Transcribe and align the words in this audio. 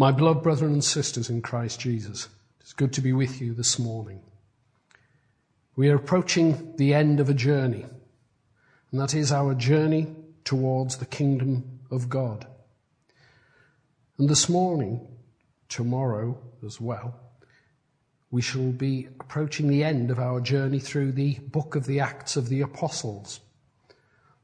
My 0.00 0.12
beloved 0.12 0.42
brethren 0.42 0.72
and 0.72 0.82
sisters 0.82 1.28
in 1.28 1.42
Christ 1.42 1.78
Jesus, 1.78 2.30
it's 2.58 2.72
good 2.72 2.90
to 2.94 3.02
be 3.02 3.12
with 3.12 3.38
you 3.38 3.52
this 3.52 3.78
morning. 3.78 4.22
We 5.76 5.90
are 5.90 5.96
approaching 5.96 6.72
the 6.78 6.94
end 6.94 7.20
of 7.20 7.28
a 7.28 7.34
journey, 7.34 7.84
and 8.90 8.98
that 8.98 9.12
is 9.12 9.30
our 9.30 9.54
journey 9.54 10.06
towards 10.42 10.96
the 10.96 11.04
kingdom 11.04 11.80
of 11.90 12.08
God. 12.08 12.46
And 14.16 14.26
this 14.26 14.48
morning, 14.48 15.06
tomorrow 15.68 16.38
as 16.64 16.80
well, 16.80 17.20
we 18.30 18.40
shall 18.40 18.72
be 18.72 19.06
approaching 19.20 19.68
the 19.68 19.84
end 19.84 20.10
of 20.10 20.18
our 20.18 20.40
journey 20.40 20.78
through 20.78 21.12
the 21.12 21.34
book 21.40 21.76
of 21.76 21.84
the 21.84 22.00
Acts 22.00 22.38
of 22.38 22.48
the 22.48 22.62
Apostles. 22.62 23.40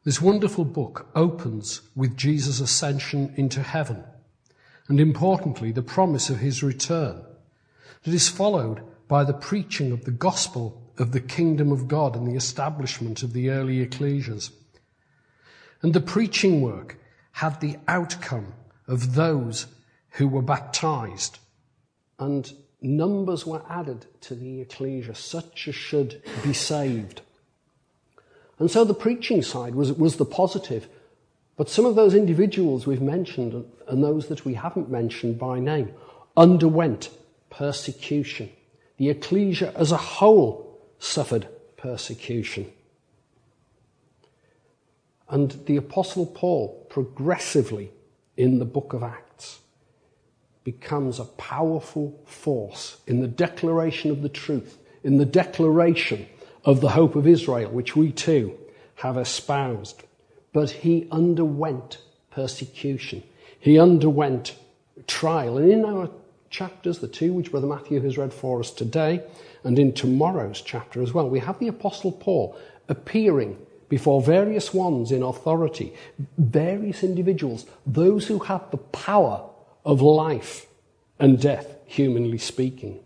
This 0.04 0.20
wonderful 0.20 0.66
book 0.66 1.08
opens 1.14 1.80
with 1.94 2.14
Jesus' 2.14 2.60
ascension 2.60 3.32
into 3.38 3.62
heaven 3.62 4.04
and 4.88 5.00
importantly, 5.00 5.72
the 5.72 5.82
promise 5.82 6.30
of 6.30 6.38
his 6.38 6.62
return. 6.62 7.22
It 8.04 8.14
is 8.14 8.28
followed 8.28 8.82
by 9.08 9.24
the 9.24 9.34
preaching 9.34 9.92
of 9.92 10.04
the 10.04 10.10
gospel 10.10 10.82
of 10.98 11.12
the 11.12 11.20
kingdom 11.20 11.72
of 11.72 11.88
God 11.88 12.16
and 12.16 12.26
the 12.26 12.36
establishment 12.36 13.22
of 13.22 13.32
the 13.32 13.50
early 13.50 13.84
ecclesias. 13.84 14.50
And 15.82 15.92
the 15.92 16.00
preaching 16.00 16.62
work 16.62 16.98
had 17.32 17.60
the 17.60 17.76
outcome 17.86 18.54
of 18.86 19.14
those 19.14 19.66
who 20.10 20.28
were 20.28 20.42
baptized, 20.42 21.38
and 22.18 22.50
numbers 22.80 23.44
were 23.44 23.62
added 23.68 24.06
to 24.22 24.34
the 24.34 24.60
ecclesia, 24.60 25.14
such 25.14 25.68
as 25.68 25.74
should 25.74 26.22
be 26.42 26.54
saved. 26.54 27.20
And 28.58 28.70
so 28.70 28.84
the 28.84 28.94
preaching 28.94 29.42
side 29.42 29.74
was, 29.74 29.92
was 29.92 30.16
the 30.16 30.24
positive, 30.24 30.88
but 31.56 31.70
some 31.70 31.86
of 31.86 31.94
those 31.94 32.14
individuals 32.14 32.86
we've 32.86 33.02
mentioned 33.02 33.64
and 33.88 34.04
those 34.04 34.28
that 34.28 34.44
we 34.44 34.54
haven't 34.54 34.90
mentioned 34.90 35.38
by 35.38 35.58
name 35.58 35.92
underwent 36.36 37.10
persecution. 37.48 38.50
The 38.98 39.10
ecclesia 39.10 39.72
as 39.74 39.90
a 39.90 39.96
whole 39.96 40.78
suffered 40.98 41.48
persecution. 41.76 42.70
And 45.28 45.52
the 45.66 45.76
Apostle 45.76 46.26
Paul, 46.26 46.86
progressively 46.90 47.90
in 48.36 48.58
the 48.58 48.64
book 48.64 48.92
of 48.92 49.02
Acts, 49.02 49.60
becomes 50.62 51.18
a 51.18 51.24
powerful 51.24 52.20
force 52.26 53.00
in 53.06 53.20
the 53.20 53.28
declaration 53.28 54.10
of 54.10 54.22
the 54.22 54.28
truth, 54.28 54.78
in 55.02 55.16
the 55.16 55.24
declaration 55.24 56.26
of 56.64 56.80
the 56.80 56.90
hope 56.90 57.16
of 57.16 57.26
Israel, 57.26 57.70
which 57.70 57.96
we 57.96 58.12
too 58.12 58.56
have 58.96 59.16
espoused 59.16 60.02
but 60.56 60.70
he 60.70 61.06
underwent 61.10 61.98
persecution. 62.30 63.22
He 63.60 63.78
underwent 63.78 64.56
trial. 65.06 65.58
And 65.58 65.70
in 65.70 65.84
our 65.84 66.08
chapters, 66.48 67.00
the 67.00 67.08
two 67.08 67.34
which 67.34 67.50
Brother 67.50 67.66
Matthew 67.66 68.00
has 68.00 68.16
read 68.16 68.32
for 68.32 68.60
us 68.60 68.70
today, 68.70 69.22
and 69.64 69.78
in 69.78 69.92
tomorrow's 69.92 70.62
chapter 70.62 71.02
as 71.02 71.12
well, 71.12 71.28
we 71.28 71.40
have 71.40 71.58
the 71.58 71.68
Apostle 71.68 72.10
Paul 72.10 72.56
appearing 72.88 73.58
before 73.90 74.22
various 74.22 74.72
ones 74.72 75.12
in 75.12 75.22
authority, 75.22 75.92
various 76.38 77.04
individuals, 77.04 77.66
those 77.86 78.26
who 78.26 78.38
have 78.38 78.70
the 78.70 78.78
power 78.78 79.46
of 79.84 80.00
life 80.00 80.64
and 81.18 81.38
death, 81.38 81.76
humanly 81.84 82.38
speaking. 82.38 82.98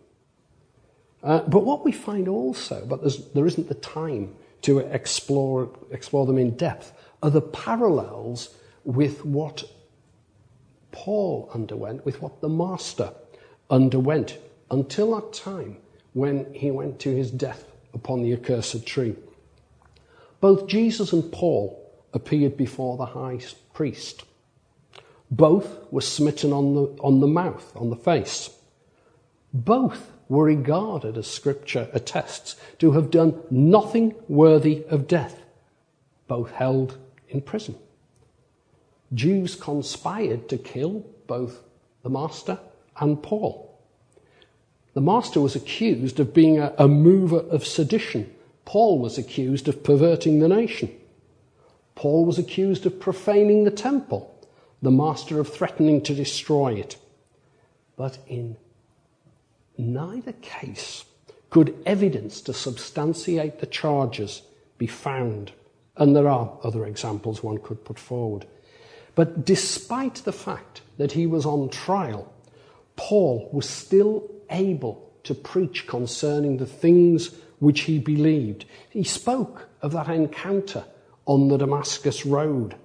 Uh, 1.24 1.40
but 1.48 1.64
what 1.64 1.84
we 1.84 1.90
find 1.90 2.28
also, 2.28 2.86
but 2.86 3.02
there 3.34 3.46
isn't 3.48 3.66
the 3.66 3.74
time 3.74 4.36
to 4.62 4.78
explore, 4.78 5.68
explore 5.90 6.26
them 6.26 6.38
in 6.38 6.50
depth, 6.56 6.92
are 7.22 7.30
the 7.30 7.40
parallels 7.40 8.56
with 8.84 9.24
what 9.24 9.64
Paul 10.92 11.50
underwent, 11.54 12.04
with 12.04 12.20
what 12.22 12.40
the 12.40 12.48
Master 12.48 13.12
underwent, 13.68 14.38
until 14.70 15.14
that 15.14 15.32
time 15.32 15.76
when 16.12 16.52
he 16.54 16.70
went 16.70 16.98
to 17.00 17.14
his 17.14 17.30
death 17.30 17.64
upon 17.94 18.22
the 18.22 18.32
accursed 18.32 18.86
tree. 18.86 19.16
Both 20.40 20.66
Jesus 20.66 21.12
and 21.12 21.30
Paul 21.30 21.76
appeared 22.12 22.56
before 22.56 22.96
the 22.96 23.06
high 23.06 23.40
priest. 23.72 24.24
Both 25.30 25.92
were 25.92 26.00
smitten 26.00 26.52
on 26.52 26.74
the, 26.74 26.82
on 27.00 27.20
the 27.20 27.26
mouth, 27.26 27.72
on 27.76 27.90
the 27.90 27.96
face. 27.96 28.50
Both 29.52 30.10
were 30.28 30.44
regarded, 30.44 31.18
as 31.18 31.26
Scripture 31.26 31.88
attests, 31.92 32.56
to 32.78 32.92
have 32.92 33.10
done 33.10 33.40
nothing 33.50 34.14
worthy 34.28 34.84
of 34.88 35.06
death. 35.06 35.42
Both 36.26 36.52
held 36.52 36.98
in 37.30 37.40
prison. 37.40 37.76
Jews 39.14 39.54
conspired 39.54 40.48
to 40.48 40.58
kill 40.58 41.04
both 41.26 41.62
the 42.02 42.10
master 42.10 42.58
and 42.98 43.22
Paul. 43.22 43.78
The 44.94 45.00
master 45.00 45.40
was 45.40 45.56
accused 45.56 46.20
of 46.20 46.34
being 46.34 46.58
a, 46.58 46.74
a, 46.78 46.88
mover 46.88 47.40
of 47.40 47.66
sedition. 47.66 48.32
Paul 48.64 48.98
was 48.98 49.18
accused 49.18 49.68
of 49.68 49.82
perverting 49.82 50.40
the 50.40 50.48
nation. 50.48 50.90
Paul 51.94 52.24
was 52.24 52.38
accused 52.38 52.86
of 52.86 52.98
profaning 53.00 53.64
the 53.64 53.70
temple, 53.70 54.34
the 54.82 54.90
master 54.90 55.38
of 55.38 55.52
threatening 55.52 56.02
to 56.02 56.14
destroy 56.14 56.74
it. 56.74 56.96
But 57.96 58.18
in 58.26 58.56
neither 59.76 60.32
case 60.32 61.04
could 61.50 61.76
evidence 61.84 62.40
to 62.42 62.52
substantiate 62.52 63.58
the 63.58 63.66
charges 63.66 64.42
be 64.78 64.86
found. 64.86 65.52
And 66.00 66.16
there 66.16 66.28
are 66.28 66.58
other 66.64 66.86
examples 66.86 67.42
one 67.42 67.58
could 67.58 67.84
put 67.84 67.98
forward. 67.98 68.46
But 69.14 69.44
despite 69.44 70.16
the 70.16 70.32
fact 70.32 70.80
that 70.96 71.12
he 71.12 71.26
was 71.26 71.44
on 71.44 71.68
trial, 71.68 72.32
Paul 72.96 73.50
was 73.52 73.68
still 73.68 74.28
able 74.50 75.12
to 75.24 75.34
preach 75.34 75.86
concerning 75.86 76.56
the 76.56 76.66
things 76.66 77.34
which 77.58 77.82
he 77.82 77.98
believed. 77.98 78.64
He 78.88 79.04
spoke 79.04 79.68
of 79.82 79.92
that 79.92 80.08
encounter 80.08 80.84
on 81.26 81.48
the 81.48 81.58
Damascus 81.58 82.24
Road. 82.24 82.76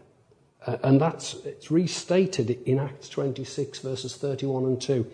Uh, 0.68 0.78
and 0.84 1.00
that's 1.00 1.36
it's 1.46 1.72
restated 1.72 2.50
in 2.66 2.80
Acts 2.80 3.08
26, 3.08 3.80
verses 3.80 4.16
31 4.18 4.66
and 4.66 4.82
2. 4.82 5.09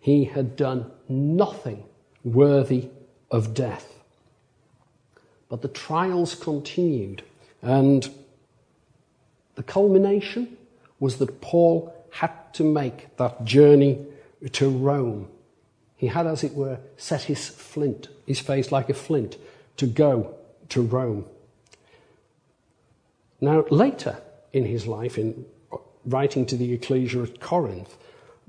He 0.00 0.24
had 0.24 0.56
done 0.56 0.90
nothing 1.06 1.84
worthy 2.24 2.88
of 3.30 3.52
death. 3.52 3.92
But 5.50 5.60
the 5.60 5.68
trials 5.68 6.34
continued. 6.34 7.22
And 7.62 8.10
the 9.54 9.62
culmination 9.62 10.56
was 10.98 11.18
that 11.18 11.40
Paul 11.40 11.94
had 12.10 12.32
to 12.54 12.64
make 12.64 13.16
that 13.16 13.44
journey 13.44 14.04
to 14.52 14.68
Rome. 14.68 15.28
He 15.96 16.08
had, 16.08 16.26
as 16.26 16.42
it 16.42 16.54
were, 16.54 16.78
set 16.96 17.22
his 17.22 17.48
flint, 17.48 18.08
his 18.26 18.40
face 18.40 18.72
like 18.72 18.90
a 18.90 18.94
flint, 18.94 19.36
to 19.76 19.86
go 19.86 20.34
to 20.70 20.82
Rome. 20.82 21.26
Now, 23.40 23.64
later 23.70 24.18
in 24.52 24.64
his 24.64 24.86
life, 24.86 25.16
in 25.16 25.44
writing 26.04 26.44
to 26.46 26.56
the 26.56 26.72
ecclesia 26.72 27.22
at 27.22 27.40
Corinth, 27.40 27.96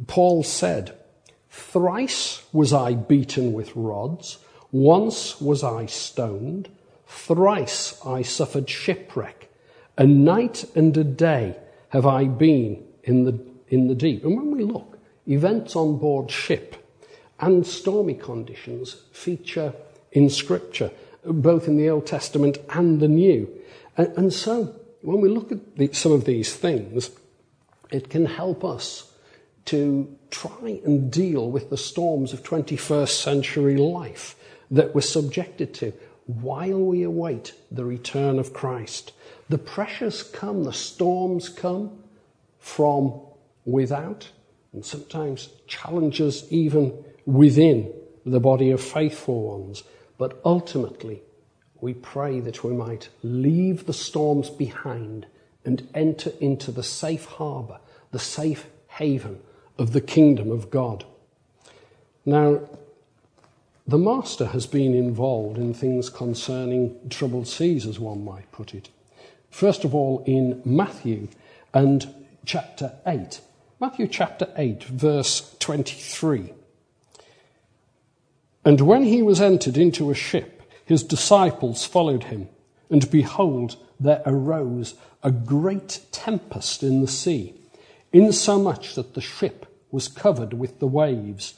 Paul 0.07 0.43
said, 0.43 0.97
Thrice 1.49 2.43
was 2.51 2.73
I 2.73 2.95
beaten 2.95 3.53
with 3.53 3.75
rods, 3.75 4.39
once 4.71 5.39
was 5.39 5.63
I 5.63 5.85
stoned, 5.85 6.69
Thrice 7.13 7.99
I 8.05 8.23
suffered 8.23 8.69
shipwreck. 8.69 9.49
A 9.97 10.05
night 10.05 10.65
and 10.75 10.97
a 10.97 11.03
day 11.03 11.55
have 11.89 12.05
I 12.05 12.25
been 12.25 12.83
in 13.03 13.23
the, 13.23 13.39
in 13.67 13.87
the 13.87 13.95
deep. 13.95 14.25
And 14.25 14.35
when 14.35 14.51
we 14.51 14.63
look, 14.63 14.97
events 15.27 15.75
on 15.75 15.99
board 15.99 16.31
ship 16.31 16.75
and 17.39 17.65
stormy 17.65 18.15
conditions 18.15 19.03
feature 19.11 19.73
in 20.11 20.29
Scripture, 20.29 20.91
both 21.23 21.67
in 21.67 21.77
the 21.77 21.89
Old 21.89 22.07
Testament 22.07 22.57
and 22.69 22.99
the 22.99 23.07
New. 23.07 23.47
And, 23.95 24.07
and 24.17 24.33
so, 24.33 24.75
when 25.01 25.21
we 25.21 25.29
look 25.29 25.51
at 25.51 25.77
the, 25.77 25.93
some 25.93 26.11
of 26.11 26.25
these 26.25 26.55
things, 26.55 27.11
it 27.91 28.09
can 28.09 28.25
help 28.25 28.65
us 28.65 29.13
to 29.65 30.13
try 30.31 30.81
and 30.83 31.11
deal 31.11 31.49
with 31.49 31.69
the 31.69 31.77
storms 31.77 32.33
of 32.33 32.43
21st 32.43 33.09
century 33.09 33.77
life 33.77 34.35
that 34.71 34.95
we're 34.95 35.01
subjected 35.01 35.73
to 35.75 35.93
while 36.25 36.79
we 36.79 37.03
await 37.03 37.53
the 37.71 37.85
return 37.85 38.39
of 38.39 38.53
Christ. 38.53 39.13
The 39.49 39.57
pressures 39.57 40.23
come, 40.23 40.63
the 40.63 40.73
storms 40.73 41.49
come 41.49 42.03
from 42.59 43.19
without, 43.65 44.29
and 44.71 44.85
sometimes 44.85 45.49
challenges 45.67 46.45
even 46.49 46.93
within 47.25 47.91
the 48.25 48.39
body 48.39 48.71
of 48.71 48.81
faithful 48.81 49.43
ones. 49.43 49.83
But 50.17 50.39
ultimately, 50.45 51.21
we 51.81 51.93
pray 51.93 52.39
that 52.39 52.63
we 52.63 52.73
might 52.73 53.09
leave 53.21 53.85
the 53.85 53.93
storms 53.93 54.49
behind 54.49 55.25
and 55.65 55.87
enter 55.93 56.31
into 56.39 56.71
the 56.71 56.83
safe 56.83 57.25
harbour, 57.25 57.79
the 58.11 58.19
safe 58.19 58.67
haven 58.87 59.39
of 59.77 59.91
the 59.91 60.01
kingdom 60.01 60.51
of 60.51 60.69
God. 60.69 61.05
Now, 62.25 62.61
the 63.85 63.97
master 63.97 64.47
has 64.47 64.65
been 64.65 64.93
involved 64.93 65.57
in 65.57 65.73
things 65.73 66.09
concerning 66.09 66.97
troubled 67.09 67.47
seas, 67.47 67.85
as 67.85 67.99
one 67.99 68.23
might 68.23 68.51
put 68.51 68.73
it. 68.73 68.89
First 69.49 69.83
of 69.83 69.93
all, 69.93 70.23
in 70.25 70.61
Matthew 70.63 71.27
and 71.73 72.13
chapter 72.45 72.93
8. 73.05 73.41
Matthew 73.79 74.07
chapter 74.07 74.47
8, 74.55 74.83
verse 74.85 75.55
23. 75.59 76.53
And 78.65 78.81
when 78.81 79.03
he 79.03 79.21
was 79.21 79.41
entered 79.41 79.77
into 79.77 80.09
a 80.09 80.15
ship, 80.15 80.61
his 80.85 81.03
disciples 81.03 81.85
followed 81.85 82.25
him. 82.25 82.47
And 82.89 83.09
behold, 83.11 83.75
there 83.99 84.21
arose 84.25 84.95
a 85.21 85.31
great 85.31 85.99
tempest 86.11 86.83
in 86.83 87.01
the 87.01 87.07
sea, 87.07 87.53
insomuch 88.13 88.95
that 88.95 89.13
the 89.13 89.21
ship 89.21 89.65
was 89.91 90.07
covered 90.07 90.53
with 90.53 90.79
the 90.79 90.87
waves, 90.87 91.55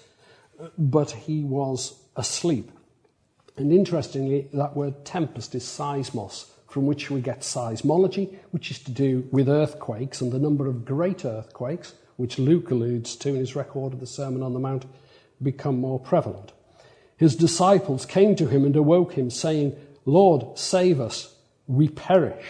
but 0.78 1.12
he 1.12 1.44
was 1.44 2.00
asleep. 2.16 2.72
And 3.58 3.72
interestingly, 3.72 4.50
that 4.54 4.76
word 4.76 5.06
tempest 5.06 5.56
is 5.56 5.64
seismos, 5.64 6.48
from 6.68 6.86
which 6.86 7.10
we 7.10 7.22
get 7.22 7.42
seismology, 7.42 8.36
which 8.52 8.70
is 8.72 8.80
to 8.80 8.92
do 8.92 9.28
with 9.32 9.48
earthquakes 9.48 10.20
and 10.20 10.32
the 10.32 10.40
number 10.40 10.68
of 10.68 10.86
great 10.86 11.24
earthquakes, 11.24 11.94
which 12.18 12.40
Luke 12.40 12.72
alludes 12.72 13.16
to 13.18 13.30
in 13.30 13.36
his 13.36 13.56
record 13.56 13.94
of 13.94 14.00
the 14.00 14.08
Sermon 14.08 14.44
on 14.44 14.54
the 14.54 14.60
Mount, 14.60 14.86
become 15.42 15.80
more 15.80 16.00
prevalent. 16.00 16.52
His 17.18 17.36
disciples 17.36 18.06
came 18.06 18.36
to 18.36 18.48
him 18.48 18.66
and 18.66 18.76
awoke 18.76 19.14
him, 19.14 19.30
saying, 19.30 19.76
Lord, 20.06 20.58
save 20.58 21.00
us, 21.00 21.34
we 21.68 21.88
perish. 21.88 22.46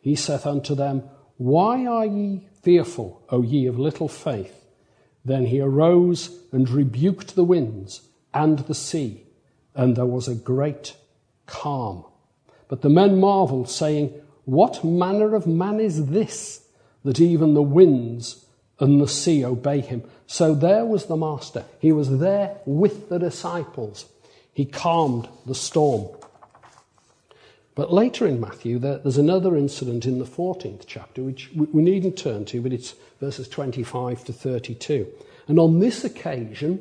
He 0.00 0.14
saith 0.14 0.46
unto 0.46 0.74
them, 0.74 1.04
Why 1.38 1.86
are 1.86 2.04
ye 2.04 2.46
fearful, 2.62 3.22
O 3.30 3.42
ye 3.42 3.66
of 3.66 3.78
little 3.78 4.08
faith? 4.08 4.64
Then 5.24 5.46
he 5.46 5.60
arose 5.60 6.38
and 6.52 6.68
rebuked 6.68 7.34
the 7.34 7.44
winds 7.44 8.02
and 8.34 8.58
the 8.60 8.74
sea, 8.74 9.22
and 9.74 9.96
there 9.96 10.04
was 10.04 10.28
a 10.28 10.34
great 10.34 10.96
calm. 11.46 12.04
But 12.68 12.82
the 12.82 12.90
men 12.90 13.20
marveled, 13.20 13.70
saying, 13.70 14.12
What 14.44 14.84
manner 14.84 15.34
of 15.34 15.46
man 15.46 15.80
is 15.80 16.06
this, 16.06 16.66
that 17.04 17.20
even 17.20 17.54
the 17.54 17.62
winds 17.62 18.44
and 18.80 19.00
the 19.00 19.08
sea 19.08 19.44
obey 19.44 19.80
him? 19.80 20.02
So 20.26 20.54
there 20.54 20.84
was 20.84 21.06
the 21.06 21.16
Master. 21.16 21.64
He 21.78 21.92
was 21.92 22.18
there 22.18 22.56
with 22.66 23.08
the 23.08 23.18
disciples. 23.18 24.06
He 24.52 24.64
calmed 24.64 25.28
the 25.46 25.54
storm. 25.54 26.08
But 27.74 27.92
later 27.92 28.26
in 28.26 28.40
Matthew, 28.40 28.78
there's 28.78 29.18
another 29.18 29.56
incident 29.56 30.06
in 30.06 30.18
the 30.18 30.24
14th 30.24 30.84
chapter, 30.86 31.22
which 31.22 31.50
we 31.54 31.82
needn't 31.82 32.16
turn 32.16 32.44
to, 32.46 32.62
but 32.62 32.72
it's 32.72 32.94
verses 33.20 33.48
25 33.48 34.24
to 34.24 34.32
32. 34.32 35.08
And 35.48 35.58
on 35.58 35.80
this 35.80 36.04
occasion, 36.04 36.80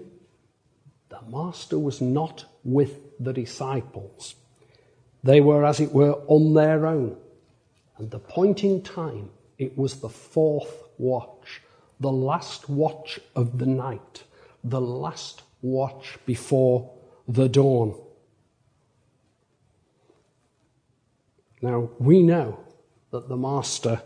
the 1.13 1.21
Master 1.29 1.77
was 1.77 2.01
not 2.01 2.45
with 2.63 2.99
the 3.19 3.33
disciples. 3.33 4.35
They 5.23 5.41
were, 5.41 5.63
as 5.63 5.79
it 5.79 5.93
were, 5.93 6.21
on 6.27 6.53
their 6.53 6.87
own. 6.87 7.17
And 7.97 8.09
the 8.09 8.19
point 8.19 8.63
in 8.63 8.81
time, 8.81 9.29
it 9.57 9.77
was 9.77 9.99
the 9.99 10.09
fourth 10.09 10.83
watch 10.97 11.61
the 12.03 12.11
last 12.11 12.69
watch 12.69 13.19
of 13.35 13.59
the 13.59 13.65
night, 13.65 14.23
the 14.63 14.81
last 14.81 15.43
watch 15.61 16.17
before 16.25 16.91
the 17.27 17.47
dawn. 17.47 17.95
Now, 21.61 21.91
we 21.97 22.21
know 22.21 22.59
that 23.11 23.29
the 23.29 23.37
Master 23.37 24.01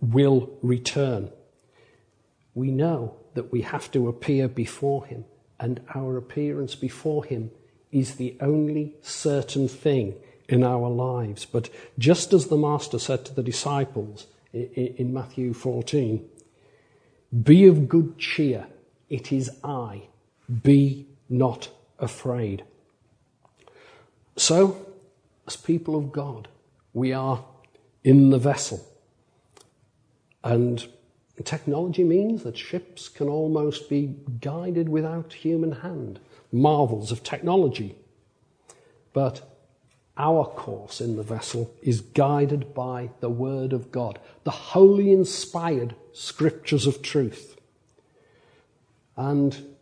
will 0.00 0.58
return. 0.60 1.30
We 2.54 2.72
know 2.72 3.16
that 3.34 3.52
we 3.52 3.62
have 3.62 3.92
to 3.92 4.08
appear 4.08 4.48
before 4.48 5.06
Him, 5.06 5.24
and 5.58 5.80
our 5.94 6.16
appearance 6.16 6.74
before 6.74 7.24
Him 7.24 7.50
is 7.92 8.16
the 8.16 8.36
only 8.40 8.94
certain 9.02 9.68
thing 9.68 10.14
in 10.48 10.62
our 10.62 10.88
lives. 10.88 11.44
But 11.44 11.70
just 11.98 12.32
as 12.32 12.46
the 12.46 12.56
Master 12.56 12.98
said 12.98 13.24
to 13.26 13.34
the 13.34 13.42
disciples 13.42 14.26
in 14.52 15.12
Matthew 15.12 15.52
14, 15.52 16.28
be 17.42 17.66
of 17.66 17.88
good 17.88 18.18
cheer. 18.18 18.66
It 19.08 19.32
is 19.32 19.50
I. 19.62 20.02
Be 20.62 21.06
not 21.28 21.70
afraid. 21.98 22.64
So, 24.36 24.86
as 25.46 25.56
people 25.56 25.96
of 25.96 26.12
God, 26.12 26.48
we 26.92 27.12
are 27.12 27.44
in 28.04 28.30
the 28.30 28.38
vessel. 28.38 28.86
And 30.44 30.86
technology 31.42 32.02
means 32.02 32.42
that 32.44 32.56
ships 32.56 33.08
can 33.08 33.28
almost 33.28 33.90
be 33.90 34.16
guided 34.40 34.88
without 34.88 35.32
human 35.32 35.72
hand. 35.72 36.18
Marvels 36.50 37.12
of 37.12 37.22
technology. 37.22 37.94
But 39.12 39.42
our 40.16 40.46
course 40.46 41.00
in 41.00 41.16
the 41.16 41.22
vessel 41.22 41.74
is 41.82 42.00
guided 42.00 42.72
by 42.72 43.10
the 43.20 43.28
Word 43.28 43.72
of 43.74 43.92
God, 43.92 44.18
the 44.44 44.50
holy 44.50 45.12
inspired 45.12 45.94
scriptures 46.12 46.86
of 46.86 47.02
truth. 47.02 47.56
And 49.16 49.76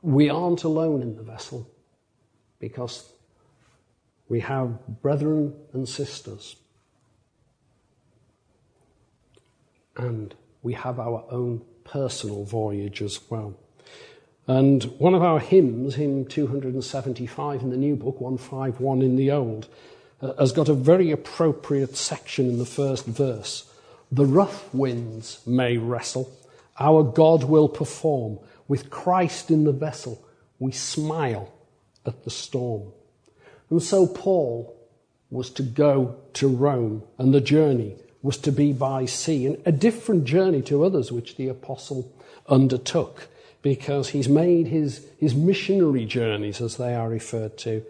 we 0.00 0.30
aren't 0.30 0.64
alone 0.64 1.02
in 1.02 1.16
the 1.16 1.22
vessel 1.22 1.70
because 2.58 3.12
we 4.28 4.40
have 4.40 5.02
brethren 5.02 5.54
and 5.74 5.86
sisters. 5.86 6.56
And 9.96 10.34
we 10.62 10.74
have 10.74 10.98
our 10.98 11.24
own 11.30 11.62
personal 11.84 12.44
voyage 12.44 13.02
as 13.02 13.18
well. 13.30 13.54
And 14.46 14.84
one 14.98 15.14
of 15.14 15.22
our 15.22 15.38
hymns, 15.38 15.94
hymn 15.94 16.24
275 16.24 17.62
in 17.62 17.70
the 17.70 17.76
new 17.76 17.96
book, 17.96 18.20
151 18.20 19.02
in 19.02 19.16
the 19.16 19.30
old, 19.30 19.68
uh, 20.20 20.34
has 20.38 20.52
got 20.52 20.68
a 20.68 20.74
very 20.74 21.10
appropriate 21.10 21.96
section 21.96 22.48
in 22.48 22.58
the 22.58 22.66
first 22.66 23.06
verse. 23.06 23.70
The 24.10 24.26
rough 24.26 24.72
winds 24.74 25.40
may 25.46 25.76
wrestle, 25.76 26.32
our 26.78 27.02
God 27.04 27.44
will 27.44 27.68
perform. 27.68 28.38
With 28.66 28.90
Christ 28.90 29.50
in 29.50 29.64
the 29.64 29.72
vessel, 29.72 30.24
we 30.58 30.72
smile 30.72 31.52
at 32.06 32.24
the 32.24 32.30
storm. 32.30 32.92
And 33.68 33.82
so 33.82 34.06
Paul 34.06 34.76
was 35.30 35.50
to 35.50 35.62
go 35.62 36.16
to 36.34 36.48
Rome, 36.48 37.04
and 37.18 37.32
the 37.32 37.40
journey 37.40 37.96
was 38.22 38.36
to 38.38 38.52
be 38.52 38.72
by 38.72 39.06
sea, 39.06 39.46
and 39.46 39.62
a 39.64 39.72
different 39.72 40.24
journey 40.24 40.62
to 40.62 40.84
others 40.84 41.10
which 41.10 41.36
the 41.36 41.48
apostle 41.48 42.12
undertook 42.48 43.28
because 43.62 44.10
he's 44.10 44.28
made 44.28 44.66
his, 44.66 45.06
his 45.18 45.34
missionary 45.34 46.04
journeys, 46.04 46.60
as 46.60 46.76
they 46.76 46.94
are 46.94 47.08
referred 47.08 47.56
to. 47.58 47.84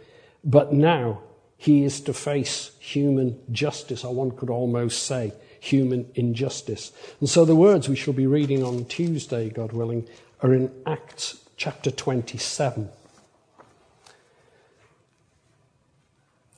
But 0.45 0.73
now 0.73 1.21
he 1.57 1.85
is 1.85 2.01
to 2.03 2.13
face 2.13 2.73
human 2.79 3.41
justice, 3.53 4.05
or 4.05 4.15
one 4.15 4.31
could 4.33 4.51
almost 4.51 5.05
say 5.05 5.33
human 5.61 6.11
injustice. 6.15 6.91
And 7.21 7.29
so 7.29 7.45
the 7.45 7.55
words 7.55 7.89
we 7.89 7.97
shall 7.97 8.15
be 8.15 8.27
reading 8.27 8.65
on 8.65 8.87
Tuesday, 8.87 9.51
God 9.51 9.73
willing, 9.73 10.09
are 10.43 10.55
in 10.55 10.73
Acts 10.87 11.45
chapter 11.57 11.91
27. 11.91 12.89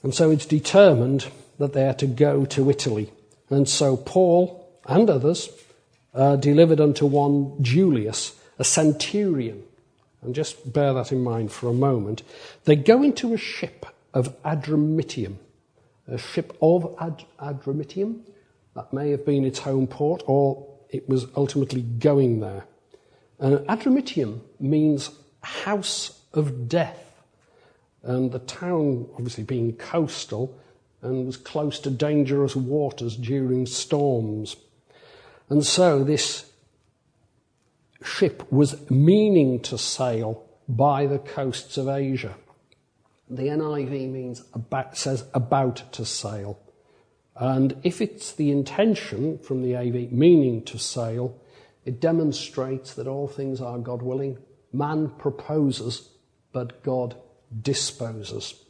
And 0.03 0.15
so 0.15 0.31
it's 0.31 0.47
determined 0.47 1.27
that 1.59 1.73
they 1.73 1.87
are 1.87 1.95
to 1.95 2.07
go 2.07 2.45
to 2.47 2.71
Italy. 2.71 3.13
And 3.53 3.69
so 3.69 3.99
Paul 3.99 4.67
and 4.87 5.11
others 5.11 5.51
are 6.15 6.39
delivered 6.39 6.81
unto 6.81 7.05
one 7.05 7.63
Julius 7.63 8.35
a 8.59 8.65
centurion. 8.65 9.63
And 10.23 10.35
just 10.35 10.73
bear 10.73 10.95
that 10.95 11.13
in 11.13 11.23
mind 11.23 11.53
for 11.53 11.69
a 11.69 11.75
moment. 11.75 12.23
They 12.65 12.77
go 12.77 13.03
into 13.03 13.35
a 13.35 13.37
ship 13.37 13.85
of 14.15 14.41
Adramyttium, 14.43 15.37
a 16.09 16.17
ship 16.17 16.57
of 16.63 16.95
Ad- 16.99 17.25
Adramyttium. 17.39 18.21
That 18.75 18.93
may 18.93 19.11
have 19.11 19.27
been 19.27 19.45
its 19.45 19.59
home 19.59 19.87
port, 19.87 20.23
or 20.27 20.67
it 20.89 21.07
was 21.07 21.27
ultimately 21.37 21.83
going 21.83 22.41
there. 22.41 22.65
And 23.39 23.59
Adramyttium 23.67 24.41
means 24.61 25.11
house 25.43 26.23
of 26.33 26.71
death. 26.71 27.23
And 28.03 28.33
the 28.33 28.39
town, 28.39 29.09
obviously 29.15 29.45
being 29.45 29.75
coastal, 29.75 30.59
and 31.03 31.27
was 31.27 31.37
close 31.37 31.79
to 31.81 31.91
dangerous 31.91 32.55
waters 32.57 33.17
during 33.17 33.67
storms. 33.67 34.57
And 35.49 35.67
so 35.67 36.05
this 36.05 36.51
ship 38.05 38.51
was 38.51 38.89
meaning 38.91 39.61
to 39.61 39.77
sail 39.77 40.45
by 40.69 41.07
the 41.07 41.19
coasts 41.19 41.77
of 41.77 41.89
Asia. 41.89 42.35
The 43.29 43.45
NIV 43.45 44.11
means 44.11 44.43
about, 44.55 44.97
says 44.97 45.25
about 45.35 45.93
to 45.93 46.05
sail. 46.05 46.59
And 47.35 47.77
if 47.83 48.01
it's 48.01 48.33
the 48.33 48.51
intention 48.51 49.39
from 49.39 49.63
the 49.63 49.77
AV 49.77 50.13
meaning 50.13 50.63
to 50.65 50.79
sail, 50.79 51.41
it 51.85 52.01
demonstrates 52.01 52.95
that 52.95 53.09
all 53.09 53.27
things 53.27 53.61
are 53.61 53.79
God 53.79 54.03
willing. 54.03 54.39
Man 54.73 55.11
proposes, 55.19 56.09
but 56.53 56.83
God 56.83 57.17
disposes. 57.61 58.62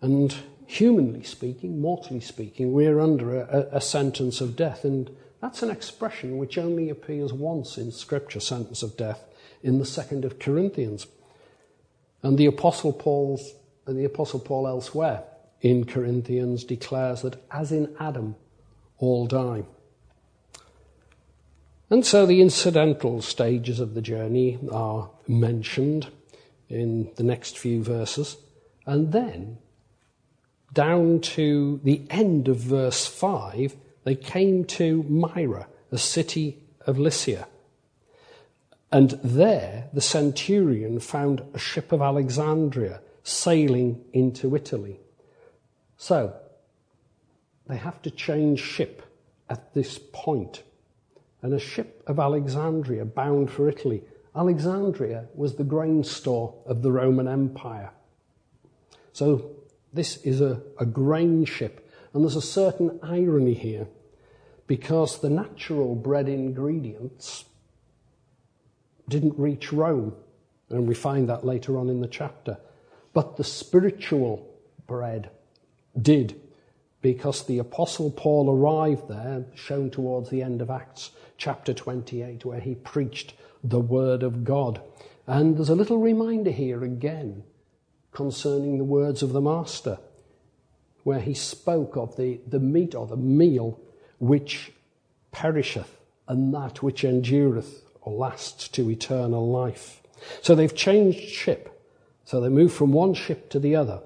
And 0.00 0.34
humanly 0.66 1.22
speaking, 1.22 1.80
mortally 1.80 2.20
speaking, 2.20 2.72
we're 2.72 3.00
under 3.00 3.40
a, 3.40 3.68
a, 3.72 3.80
sentence 3.80 4.40
of 4.40 4.56
death. 4.56 4.84
And 4.84 5.10
that's 5.40 5.62
an 5.62 5.70
expression 5.70 6.38
which 6.38 6.58
only 6.58 6.90
appears 6.90 7.32
once 7.32 7.78
in 7.78 7.92
Scripture, 7.92 8.40
sentence 8.40 8.82
of 8.82 8.96
death, 8.96 9.24
in 9.62 9.78
the 9.78 9.86
second 9.86 10.24
of 10.24 10.38
Corinthians. 10.38 11.06
And 12.22 12.36
the 12.36 12.46
Apostle 12.46 12.92
Paul's, 12.92 13.54
the 13.86 14.04
Apostle 14.04 14.40
Paul 14.40 14.66
elsewhere 14.66 15.22
in 15.60 15.84
Corinthians 15.84 16.64
declares 16.64 17.22
that 17.22 17.42
as 17.50 17.72
in 17.72 17.94
Adam 17.98 18.36
all 18.98 19.26
die. 19.26 19.64
And 21.88 22.04
so 22.04 22.26
the 22.26 22.40
incidental 22.40 23.22
stages 23.22 23.78
of 23.78 23.94
the 23.94 24.02
journey 24.02 24.58
are 24.72 25.10
mentioned 25.28 26.08
in 26.68 27.12
the 27.14 27.22
next 27.22 27.56
few 27.56 27.82
verses. 27.82 28.36
And 28.86 29.12
then, 29.12 29.58
down 30.76 31.20
to 31.20 31.80
the 31.84 32.02
end 32.10 32.48
of 32.48 32.58
verse 32.58 33.06
5, 33.06 33.74
they 34.04 34.14
came 34.14 34.62
to 34.66 35.02
Myra, 35.04 35.66
a 35.90 35.96
city 35.96 36.58
of 36.86 36.98
Lycia. 36.98 37.48
And 38.92 39.18
there 39.24 39.88
the 39.94 40.02
centurion 40.02 41.00
found 41.00 41.42
a 41.54 41.58
ship 41.58 41.92
of 41.92 42.02
Alexandria 42.02 43.00
sailing 43.24 44.04
into 44.12 44.54
Italy. 44.54 45.00
So, 45.96 46.36
they 47.66 47.78
have 47.78 48.02
to 48.02 48.10
change 48.10 48.60
ship 48.60 49.02
at 49.48 49.72
this 49.72 49.98
point. 50.12 50.62
And 51.40 51.54
a 51.54 51.58
ship 51.58 52.02
of 52.06 52.18
Alexandria 52.18 53.06
bound 53.06 53.50
for 53.50 53.66
Italy. 53.66 54.02
Alexandria 54.36 55.26
was 55.34 55.54
the 55.54 55.64
grain 55.64 56.04
store 56.04 56.54
of 56.66 56.82
the 56.82 56.92
Roman 56.92 57.26
Empire. 57.26 57.92
So, 59.14 59.55
this 59.96 60.18
is 60.18 60.40
a, 60.40 60.60
a 60.78 60.86
grain 60.86 61.44
ship. 61.44 61.90
And 62.12 62.22
there's 62.22 62.36
a 62.36 62.42
certain 62.42 62.98
irony 63.02 63.54
here 63.54 63.88
because 64.66 65.20
the 65.20 65.30
natural 65.30 65.94
bread 65.94 66.28
ingredients 66.28 67.44
didn't 69.08 69.38
reach 69.38 69.72
Rome. 69.72 70.14
And 70.70 70.86
we 70.86 70.94
find 70.94 71.28
that 71.28 71.44
later 71.44 71.78
on 71.78 71.88
in 71.88 72.00
the 72.00 72.08
chapter. 72.08 72.58
But 73.12 73.36
the 73.36 73.44
spiritual 73.44 74.48
bread 74.86 75.30
did, 76.00 76.40
because 77.02 77.44
the 77.44 77.58
Apostle 77.58 78.10
Paul 78.10 78.50
arrived 78.50 79.08
there, 79.08 79.44
shown 79.54 79.90
towards 79.90 80.30
the 80.30 80.42
end 80.42 80.60
of 80.60 80.70
Acts 80.70 81.12
chapter 81.38 81.72
28, 81.72 82.44
where 82.44 82.60
he 82.60 82.74
preached 82.74 83.34
the 83.62 83.80
Word 83.80 84.22
of 84.22 84.44
God. 84.44 84.80
And 85.26 85.56
there's 85.56 85.68
a 85.68 85.74
little 85.74 85.98
reminder 85.98 86.50
here 86.50 86.82
again 86.82 87.44
concerning 88.16 88.78
the 88.78 88.84
words 88.84 89.22
of 89.22 89.34
the 89.34 89.42
Master, 89.42 89.98
where 91.04 91.20
he 91.20 91.34
spoke 91.34 91.98
of 91.98 92.16
the, 92.16 92.40
the 92.48 92.58
meat 92.58 92.94
or 92.94 93.06
the 93.06 93.14
meal 93.14 93.78
which 94.18 94.72
perisheth, 95.32 96.00
and 96.26 96.54
that 96.54 96.82
which 96.82 97.04
endureth 97.04 97.82
or 98.00 98.14
lasts 98.14 98.68
to 98.68 98.90
eternal 98.90 99.50
life. 99.50 100.00
So 100.40 100.54
they've 100.54 100.74
changed 100.74 101.28
ship. 101.28 101.78
So 102.24 102.40
they 102.40 102.48
move 102.48 102.72
from 102.72 102.90
one 102.90 103.12
ship 103.12 103.50
to 103.50 103.60
the 103.60 103.76
other. 103.76 104.00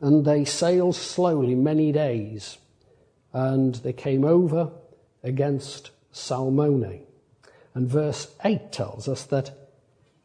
And 0.00 0.24
they 0.24 0.44
sailed 0.44 0.94
slowly 0.94 1.56
many 1.56 1.90
days. 1.90 2.58
And 3.32 3.74
they 3.74 3.92
came 3.92 4.24
over 4.24 4.70
against 5.24 5.90
Salmone. 6.12 7.00
And 7.74 7.88
verse 7.88 8.32
8 8.44 8.70
tells 8.70 9.08
us 9.08 9.24
that 9.24 9.50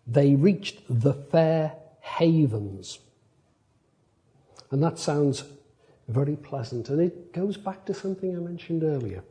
they 0.06 0.36
reached 0.36 0.82
the 0.88 1.14
fair 1.14 1.79
havens. 2.18 3.00
And 4.72 4.84
that 4.84 5.00
sounds 5.00 5.44
very 6.08 6.36
pleasant. 6.36 6.90
And 6.90 7.00
it 7.00 7.34
goes 7.34 7.58
back 7.58 7.86
to 7.86 7.94
something 7.94 8.36
I 8.36 8.40
mentioned 8.40 8.84
earlier 8.84 9.24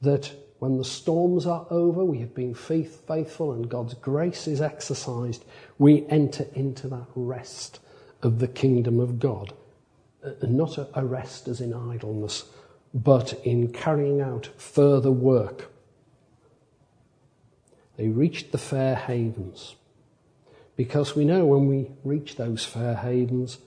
that 0.00 0.32
when 0.58 0.78
the 0.78 0.84
storms 0.84 1.46
are 1.46 1.66
over, 1.70 2.04
we 2.04 2.18
have 2.18 2.34
been 2.34 2.54
faith, 2.54 3.02
faithful, 3.06 3.52
and 3.52 3.68
God's 3.68 3.94
grace 3.94 4.46
is 4.46 4.60
exercised, 4.60 5.44
we 5.78 6.06
enter 6.08 6.46
into 6.54 6.86
that 6.88 7.06
rest 7.16 7.80
of 8.22 8.38
the 8.38 8.46
kingdom 8.46 9.00
of 9.00 9.18
God. 9.18 9.52
Uh, 10.24 10.30
not 10.42 10.78
a 10.94 11.04
rest 11.04 11.48
as 11.48 11.60
in 11.60 11.74
idleness, 11.74 12.44
but 12.94 13.32
in 13.44 13.72
carrying 13.72 14.20
out 14.20 14.50
further 14.56 15.10
work. 15.10 15.72
They 17.96 18.08
reached 18.08 18.52
the 18.52 18.58
fair 18.58 18.94
havens. 18.94 19.74
Because 20.76 21.14
we 21.14 21.24
know 21.24 21.44
when 21.44 21.68
we 21.68 21.90
reach 22.02 22.36
those 22.36 22.64
fair 22.64 22.94
havens, 22.94 23.58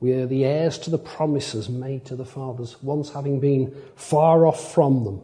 we 0.00 0.12
are 0.12 0.26
the 0.26 0.44
heirs 0.44 0.78
to 0.78 0.90
the 0.90 0.98
promises 0.98 1.68
made 1.68 2.04
to 2.06 2.16
the 2.16 2.24
fathers, 2.24 2.76
once 2.82 3.12
having 3.12 3.40
been 3.40 3.74
far 3.94 4.46
off 4.46 4.72
from 4.74 5.04
them 5.04 5.22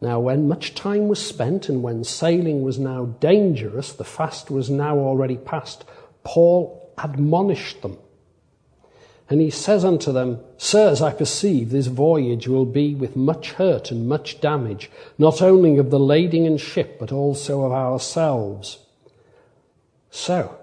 Now, 0.00 0.20
when 0.20 0.46
much 0.46 0.74
time 0.74 1.08
was 1.08 1.24
spent 1.24 1.68
and 1.68 1.82
when 1.82 2.04
sailing 2.04 2.62
was 2.62 2.78
now 2.78 3.06
dangerous, 3.06 3.92
the 3.92 4.04
fast 4.04 4.50
was 4.50 4.68
now 4.68 4.98
already 4.98 5.36
past, 5.36 5.84
Paul 6.22 6.92
admonished 6.98 7.82
them. 7.82 7.98
And 9.28 9.40
he 9.40 9.50
says 9.50 9.84
unto 9.84 10.12
them, 10.12 10.40
Sirs, 10.56 11.02
I 11.02 11.12
perceive 11.12 11.70
this 11.70 11.88
voyage 11.88 12.46
will 12.46 12.64
be 12.64 12.94
with 12.94 13.16
much 13.16 13.52
hurt 13.52 13.90
and 13.90 14.08
much 14.08 14.40
damage, 14.40 14.90
not 15.18 15.42
only 15.42 15.78
of 15.78 15.90
the 15.90 15.98
lading 15.98 16.46
and 16.46 16.60
ship, 16.60 16.98
but 16.98 17.10
also 17.10 17.64
of 17.64 17.72
ourselves. 17.72 18.78
So, 20.10 20.56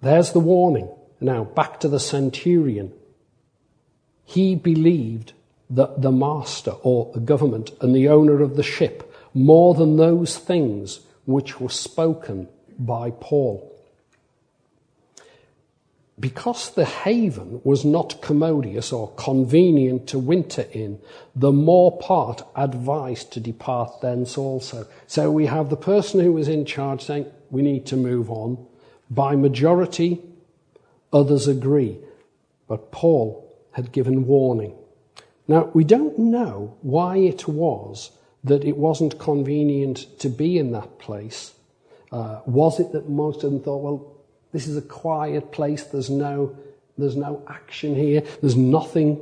there's 0.00 0.32
the 0.32 0.40
warning. 0.40 0.88
Now, 1.20 1.44
back 1.44 1.78
to 1.80 1.88
the 1.88 2.00
centurion. 2.00 2.92
He 4.24 4.54
believed 4.54 5.34
that 5.68 6.00
the 6.00 6.10
master 6.10 6.72
or 6.82 7.10
the 7.12 7.20
government 7.20 7.70
and 7.80 7.94
the 7.94 8.08
owner 8.08 8.42
of 8.42 8.56
the 8.56 8.62
ship 8.62 9.14
more 9.34 9.74
than 9.74 9.96
those 9.96 10.38
things 10.38 11.00
which 11.26 11.60
were 11.60 11.68
spoken 11.68 12.48
by 12.78 13.10
Paul. 13.10 13.68
Because 16.22 16.70
the 16.70 16.84
haven 16.84 17.60
was 17.64 17.84
not 17.84 18.22
commodious 18.22 18.92
or 18.92 19.10
convenient 19.16 20.06
to 20.06 20.20
winter 20.20 20.66
in, 20.70 21.00
the 21.34 21.50
more 21.50 21.98
part 21.98 22.42
advised 22.54 23.32
to 23.32 23.40
depart 23.40 24.00
thence 24.00 24.38
also. 24.38 24.86
So 25.08 25.32
we 25.32 25.46
have 25.46 25.68
the 25.68 25.76
person 25.76 26.20
who 26.20 26.32
was 26.32 26.46
in 26.46 26.64
charge 26.64 27.02
saying, 27.02 27.26
we 27.50 27.60
need 27.60 27.86
to 27.86 27.96
move 27.96 28.30
on. 28.30 28.64
By 29.10 29.34
majority, 29.34 30.22
others 31.12 31.48
agree. 31.48 31.98
But 32.68 32.92
Paul 32.92 33.52
had 33.72 33.90
given 33.90 34.24
warning. 34.24 34.76
Now, 35.48 35.72
we 35.74 35.82
don't 35.82 36.16
know 36.20 36.76
why 36.82 37.16
it 37.16 37.48
was 37.48 38.12
that 38.44 38.62
it 38.62 38.76
wasn't 38.76 39.18
convenient 39.18 40.20
to 40.20 40.28
be 40.28 40.56
in 40.56 40.70
that 40.70 41.00
place. 41.00 41.54
Uh, 42.12 42.42
was 42.46 42.78
it 42.78 42.92
that 42.92 43.08
most 43.08 43.42
of 43.42 43.50
them 43.50 43.60
thought, 43.60 43.82
well, 43.82 44.11
this 44.52 44.66
is 44.66 44.76
a 44.76 44.82
quiet 44.82 45.52
place, 45.52 45.84
there's 45.84 46.10
no, 46.10 46.56
there's 46.96 47.16
no 47.16 47.42
action 47.48 47.94
here, 47.94 48.22
there's 48.40 48.56
nothing 48.56 49.20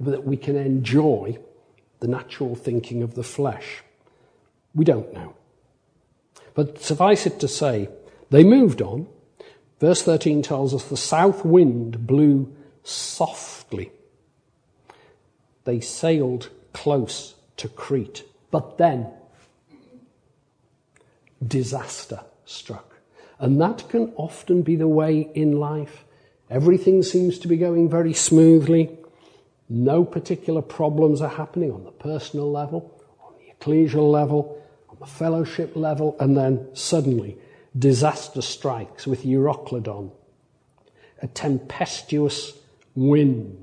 that 0.00 0.24
we 0.24 0.36
can 0.36 0.56
enjoy, 0.56 1.38
the 2.00 2.08
natural 2.08 2.54
thinking 2.54 3.02
of 3.02 3.14
the 3.14 3.22
flesh? 3.22 3.82
We 4.74 4.84
don't 4.84 5.12
know. 5.12 5.34
But 6.54 6.80
suffice 6.80 7.26
it 7.26 7.40
to 7.40 7.48
say, 7.48 7.88
they 8.30 8.44
moved 8.44 8.82
on. 8.82 9.06
Verse 9.80 10.02
13 10.02 10.42
tells 10.42 10.74
us 10.74 10.84
the 10.84 10.96
south 10.96 11.44
wind 11.44 12.06
blew 12.06 12.54
softly 12.82 13.92
they 15.64 15.80
sailed 15.80 16.50
close 16.72 17.34
to 17.58 17.68
Crete. 17.68 18.24
But 18.50 18.78
then, 18.78 19.08
disaster 21.46 22.20
struck. 22.44 22.91
And 23.42 23.60
that 23.60 23.86
can 23.90 24.14
often 24.16 24.62
be 24.62 24.76
the 24.76 24.88
way 24.88 25.28
in 25.34 25.60
life. 25.60 26.04
Everything 26.48 27.02
seems 27.02 27.38
to 27.40 27.48
be 27.48 27.58
going 27.58 27.90
very 27.90 28.14
smoothly. 28.14 28.96
No 29.68 30.04
particular 30.04 30.62
problems 30.62 31.20
are 31.20 31.28
happening 31.28 31.70
on 31.70 31.84
the 31.84 31.90
personal 31.90 32.50
level, 32.50 32.98
on 33.22 33.34
the 33.38 33.52
ecclesial 33.52 34.10
level, 34.10 34.62
on 34.88 34.96
the 34.98 35.06
fellowship 35.06 35.76
level, 35.76 36.16
and 36.18 36.34
then 36.34 36.66
suddenly 36.72 37.36
disaster 37.78 38.40
strikes 38.40 39.06
with 39.06 39.24
Euroclydon. 39.24 40.10
A 41.20 41.26
tempestuous 41.26 42.54
wind 42.94 43.62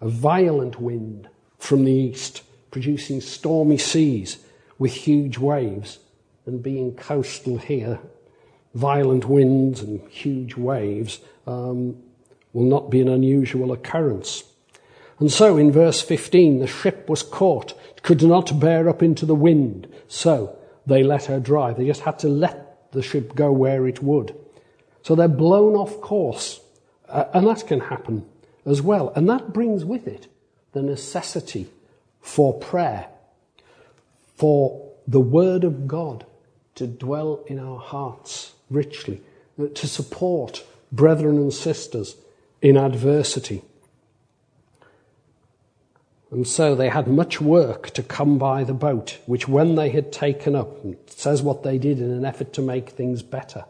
a 0.00 0.08
violent 0.08 0.80
wind 0.80 1.28
from 1.58 1.84
the 1.84 1.92
east, 1.92 2.42
producing 2.70 3.20
stormy 3.20 3.78
seas 3.78 4.38
with 4.78 4.92
huge 4.92 5.38
waves. 5.38 5.98
And 6.44 6.62
being 6.62 6.94
coastal 6.94 7.58
here, 7.58 7.98
violent 8.76 9.24
winds 9.24 9.80
and 9.80 10.06
huge 10.10 10.54
waves 10.54 11.20
um, 11.46 11.96
will 12.52 12.64
not 12.64 12.90
be 12.90 13.00
an 13.00 13.08
unusual 13.08 13.72
occurrence. 13.72 14.44
And 15.18 15.32
so 15.32 15.56
in 15.56 15.72
verse 15.72 16.02
15, 16.02 16.58
the 16.58 16.66
ship 16.66 17.08
was 17.08 17.22
caught, 17.22 17.72
could 18.02 18.22
not 18.22 18.60
bear 18.60 18.88
up 18.88 19.02
into 19.02 19.24
the 19.24 19.34
wind. 19.34 19.88
So 20.08 20.58
they 20.84 21.02
let 21.02 21.24
her 21.24 21.40
drive. 21.40 21.78
They 21.78 21.86
just 21.86 22.02
had 22.02 22.18
to 22.18 22.28
let 22.28 22.92
the 22.92 23.02
ship 23.02 23.34
go 23.34 23.50
where 23.50 23.86
it 23.86 24.02
would. 24.02 24.36
So 25.02 25.14
they're 25.14 25.26
blown 25.26 25.74
off 25.74 26.02
course. 26.02 26.60
Uh, 27.08 27.24
and 27.32 27.46
that 27.46 27.66
can 27.66 27.80
happen 27.80 28.26
as 28.66 28.82
well. 28.82 29.10
And 29.16 29.26
that 29.30 29.54
brings 29.54 29.86
with 29.86 30.06
it 30.06 30.26
the 30.72 30.82
necessity 30.82 31.68
for 32.20 32.52
prayer, 32.52 33.06
for 34.34 34.92
the 35.08 35.20
Word 35.20 35.64
of 35.64 35.88
God 35.88 36.26
to 36.74 36.86
dwell 36.86 37.42
in 37.46 37.58
our 37.58 37.78
hearts 37.78 38.52
richly, 38.70 39.20
uh, 39.60 39.66
to 39.74 39.86
support 39.86 40.64
brethren 40.92 41.36
and 41.36 41.52
sisters 41.52 42.16
in 42.62 42.76
adversity. 42.76 43.62
And 46.30 46.46
so 46.46 46.74
they 46.74 46.88
had 46.88 47.06
much 47.06 47.40
work 47.40 47.90
to 47.90 48.02
come 48.02 48.36
by 48.36 48.64
the 48.64 48.74
boat, 48.74 49.18
which 49.26 49.46
when 49.46 49.76
they 49.76 49.90
had 49.90 50.12
taken 50.12 50.56
up, 50.56 50.76
says 51.06 51.42
what 51.42 51.62
they 51.62 51.78
did 51.78 52.00
in 52.00 52.10
an 52.10 52.24
effort 52.24 52.52
to 52.54 52.62
make 52.62 52.90
things 52.90 53.22
better. 53.22 53.64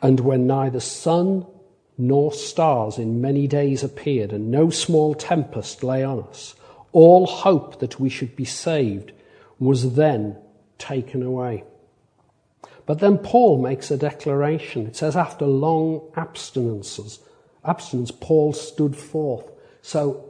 And 0.00 0.20
when 0.20 0.46
neither 0.46 0.80
sun 0.80 1.46
nor 1.98 2.32
stars 2.32 2.98
in 2.98 3.20
many 3.20 3.46
days 3.46 3.82
appeared, 3.82 4.32
and 4.32 4.50
no 4.50 4.70
small 4.70 5.14
tempest 5.14 5.82
lay 5.82 6.04
on 6.04 6.20
us, 6.20 6.54
all 6.96 7.26
hope 7.26 7.80
that 7.80 8.00
we 8.00 8.08
should 8.08 8.34
be 8.34 8.46
saved 8.46 9.12
was 9.58 9.96
then 9.96 10.34
taken 10.78 11.22
away. 11.22 11.62
But 12.86 13.00
then 13.00 13.18
Paul 13.18 13.60
makes 13.60 13.90
a 13.90 13.98
declaration. 13.98 14.86
It 14.86 14.96
says, 14.96 15.14
after 15.14 15.44
long 15.44 16.10
abstinences, 16.16 17.18
abstinence, 17.66 18.10
Paul 18.10 18.54
stood 18.54 18.96
forth. 18.96 19.50
So, 19.82 20.24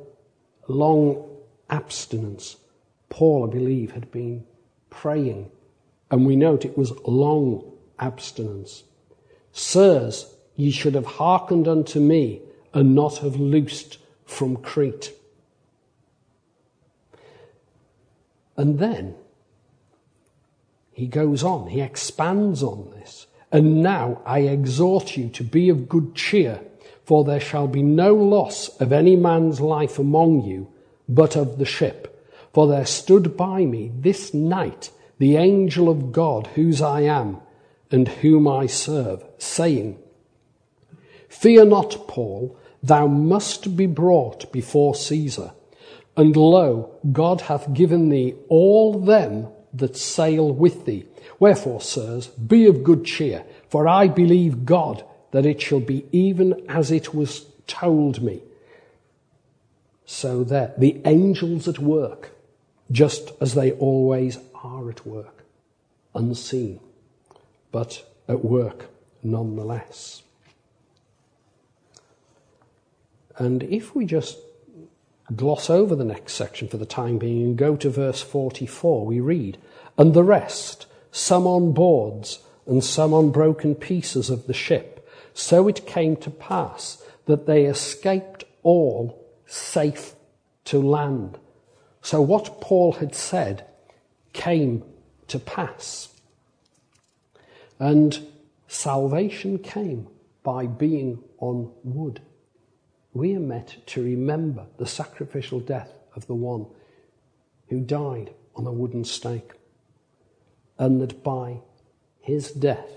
long 0.66 1.24
abstinence. 1.70 2.56
Paul, 3.10 3.48
I 3.48 3.52
believe, 3.52 3.92
had 3.92 4.10
been 4.10 4.44
praying. 4.90 5.52
And 6.10 6.26
we 6.26 6.34
note 6.34 6.64
it 6.64 6.76
was 6.76 6.98
long 7.06 7.62
abstinence. 8.00 8.82
Sirs, 9.52 10.34
ye 10.56 10.72
should 10.72 10.96
have 10.96 11.06
hearkened 11.06 11.68
unto 11.68 12.00
me 12.00 12.42
and 12.74 12.96
not 12.96 13.18
have 13.18 13.36
loosed 13.36 13.98
from 14.24 14.56
Crete. 14.56 15.12
And 18.56 18.78
then 18.78 19.14
he 20.92 21.06
goes 21.06 21.44
on, 21.44 21.68
he 21.68 21.80
expands 21.80 22.62
on 22.62 22.90
this. 22.90 23.26
And 23.52 23.82
now 23.82 24.22
I 24.24 24.40
exhort 24.40 25.16
you 25.16 25.28
to 25.30 25.44
be 25.44 25.68
of 25.68 25.88
good 25.88 26.14
cheer, 26.14 26.60
for 27.04 27.22
there 27.22 27.40
shall 27.40 27.68
be 27.68 27.82
no 27.82 28.14
loss 28.14 28.68
of 28.80 28.92
any 28.92 29.14
man's 29.14 29.60
life 29.60 29.98
among 29.98 30.42
you, 30.42 30.68
but 31.08 31.36
of 31.36 31.58
the 31.58 31.64
ship. 31.64 32.12
For 32.52 32.66
there 32.66 32.86
stood 32.86 33.36
by 33.36 33.64
me 33.66 33.92
this 33.94 34.32
night 34.32 34.90
the 35.18 35.36
angel 35.36 35.88
of 35.88 36.12
God, 36.12 36.46
whose 36.54 36.80
I 36.80 37.02
am 37.02 37.40
and 37.90 38.08
whom 38.08 38.48
I 38.48 38.66
serve, 38.66 39.24
saying, 39.38 39.98
Fear 41.28 41.66
not, 41.66 42.08
Paul, 42.08 42.56
thou 42.82 43.06
must 43.06 43.76
be 43.76 43.86
brought 43.86 44.50
before 44.52 44.94
Caesar. 44.94 45.52
And 46.16 46.34
lo, 46.34 46.94
God 47.12 47.42
hath 47.42 47.72
given 47.74 48.08
thee 48.08 48.34
all 48.48 48.98
them 48.98 49.48
that 49.74 49.96
sail 49.96 50.50
with 50.50 50.86
thee. 50.86 51.04
Wherefore, 51.38 51.80
sirs, 51.80 52.28
be 52.28 52.66
of 52.66 52.82
good 52.82 53.04
cheer, 53.04 53.44
for 53.68 53.86
I 53.86 54.08
believe 54.08 54.64
God 54.64 55.04
that 55.32 55.44
it 55.44 55.60
shall 55.60 55.80
be 55.80 56.06
even 56.12 56.64
as 56.68 56.90
it 56.90 57.14
was 57.14 57.46
told 57.66 58.22
me. 58.22 58.40
So 60.06 60.44
that 60.44 60.80
the 60.80 61.00
angels 61.04 61.68
at 61.68 61.78
work, 61.78 62.30
just 62.90 63.32
as 63.40 63.54
they 63.54 63.72
always 63.72 64.38
are 64.62 64.88
at 64.88 65.06
work, 65.06 65.44
unseen 66.14 66.80
but 67.76 68.02
at 68.26 68.42
work 68.42 68.86
nonetheless. 69.22 70.22
And 73.36 73.62
if 73.64 73.94
we 73.94 74.06
just 74.06 74.38
gloss 75.34 75.68
over 75.68 75.94
the 75.96 76.04
next 76.04 76.34
section 76.34 76.68
for 76.68 76.76
the 76.76 76.86
time 76.86 77.18
being 77.18 77.42
and 77.42 77.56
go 77.56 77.76
to 77.76 77.90
verse 77.90 78.22
44, 78.22 79.06
we 79.06 79.20
read, 79.20 79.58
And 79.98 80.14
the 80.14 80.22
rest, 80.22 80.86
some 81.10 81.46
on 81.46 81.72
boards 81.72 82.40
and 82.66 82.82
some 82.84 83.12
on 83.12 83.30
broken 83.30 83.74
pieces 83.74 84.30
of 84.30 84.46
the 84.46 84.54
ship, 84.54 85.08
so 85.34 85.68
it 85.68 85.86
came 85.86 86.16
to 86.16 86.30
pass 86.30 87.02
that 87.26 87.46
they 87.46 87.64
escaped 87.64 88.44
all 88.62 89.26
safe 89.46 90.14
to 90.64 90.78
land. 90.78 91.38
So 92.02 92.20
what 92.20 92.60
Paul 92.60 92.92
had 92.92 93.14
said 93.14 93.66
came 94.32 94.84
to 95.28 95.38
pass. 95.38 96.08
And 97.78 98.26
salvation 98.68 99.58
came 99.58 100.08
by 100.42 100.66
being 100.66 101.22
on 101.38 101.72
wood. 101.82 102.20
We 103.16 103.34
are 103.34 103.40
met 103.40 103.78
to 103.86 104.04
remember 104.04 104.66
the 104.76 104.84
sacrificial 104.84 105.58
death 105.58 105.90
of 106.14 106.26
the 106.26 106.34
one 106.34 106.66
who 107.70 107.80
died 107.80 108.34
on 108.54 108.66
a 108.66 108.72
wooden 108.72 109.06
stake. 109.06 109.52
And 110.78 111.00
that 111.00 111.24
by 111.24 111.60
his 112.20 112.50
death, 112.50 112.90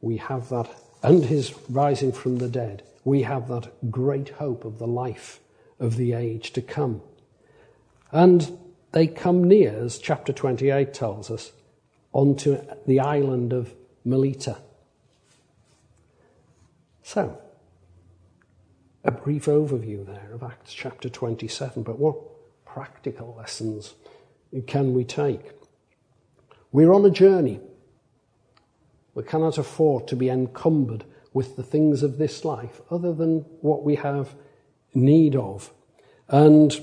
we 0.00 0.18
have 0.18 0.48
that, 0.50 0.70
and 1.02 1.24
his 1.24 1.54
rising 1.68 2.12
from 2.12 2.38
the 2.38 2.48
dead, 2.48 2.84
we 3.02 3.22
have 3.22 3.48
that 3.48 3.90
great 3.90 4.28
hope 4.28 4.64
of 4.64 4.78
the 4.78 4.86
life 4.86 5.40
of 5.80 5.96
the 5.96 6.12
age 6.12 6.52
to 6.52 6.62
come. 6.62 7.02
And 8.12 8.56
they 8.92 9.08
come 9.08 9.42
near, 9.42 9.72
as 9.72 9.98
chapter 9.98 10.32
28 10.32 10.94
tells 10.94 11.32
us, 11.32 11.50
onto 12.12 12.60
the 12.86 13.00
island 13.00 13.52
of 13.52 13.74
Melita. 14.04 14.58
So, 17.02 17.40
a 19.04 19.10
brief 19.10 19.44
overview 19.44 20.04
there 20.06 20.30
of 20.32 20.42
Acts 20.42 20.72
chapter 20.72 21.10
27, 21.10 21.82
but 21.82 21.98
what 21.98 22.16
practical 22.64 23.34
lessons 23.36 23.94
can 24.66 24.94
we 24.94 25.04
take? 25.04 25.52
We're 26.72 26.92
on 26.92 27.04
a 27.04 27.10
journey. 27.10 27.60
We 29.14 29.22
cannot 29.22 29.58
afford 29.58 30.08
to 30.08 30.16
be 30.16 30.30
encumbered 30.30 31.04
with 31.34 31.56
the 31.56 31.62
things 31.62 32.02
of 32.02 32.16
this 32.16 32.44
life 32.44 32.80
other 32.90 33.12
than 33.12 33.40
what 33.60 33.84
we 33.84 33.96
have 33.96 34.34
need 34.94 35.36
of. 35.36 35.70
And 36.28 36.74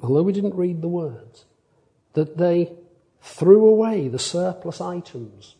although 0.00 0.22
we 0.22 0.32
didn't 0.32 0.54
read 0.54 0.80
the 0.80 0.88
words, 0.88 1.44
that 2.12 2.38
they 2.38 2.72
threw 3.20 3.66
away 3.66 4.06
the 4.06 4.18
surplus 4.18 4.80
items 4.80 5.56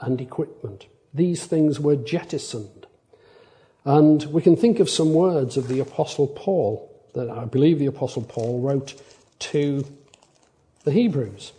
and 0.00 0.20
equipment. 0.20 0.86
These 1.14 1.46
things 1.46 1.80
were 1.80 1.96
jettisoned. 1.96 2.83
And 3.84 4.24
we 4.24 4.40
can 4.40 4.56
think 4.56 4.80
of 4.80 4.88
some 4.88 5.12
words 5.12 5.56
of 5.56 5.68
the 5.68 5.80
Apostle 5.80 6.26
Paul 6.26 6.90
that 7.14 7.28
I 7.28 7.44
believe 7.44 7.78
the 7.78 7.86
Apostle 7.86 8.22
Paul 8.22 8.60
wrote 8.60 9.00
to 9.40 9.84
the 10.84 10.92
Hebrews. 10.92 11.52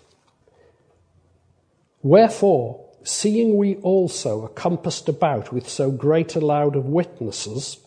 Wherefore, 2.01 2.85
seeing 3.03 3.57
we 3.57 3.75
also 3.77 4.43
are 4.43 4.49
compassed 4.49 5.07
about 5.07 5.53
with 5.53 5.69
so 5.69 5.91
great 5.91 6.35
a 6.35 6.39
cloud 6.39 6.75
of 6.75 6.85
witnesses, 6.85 7.77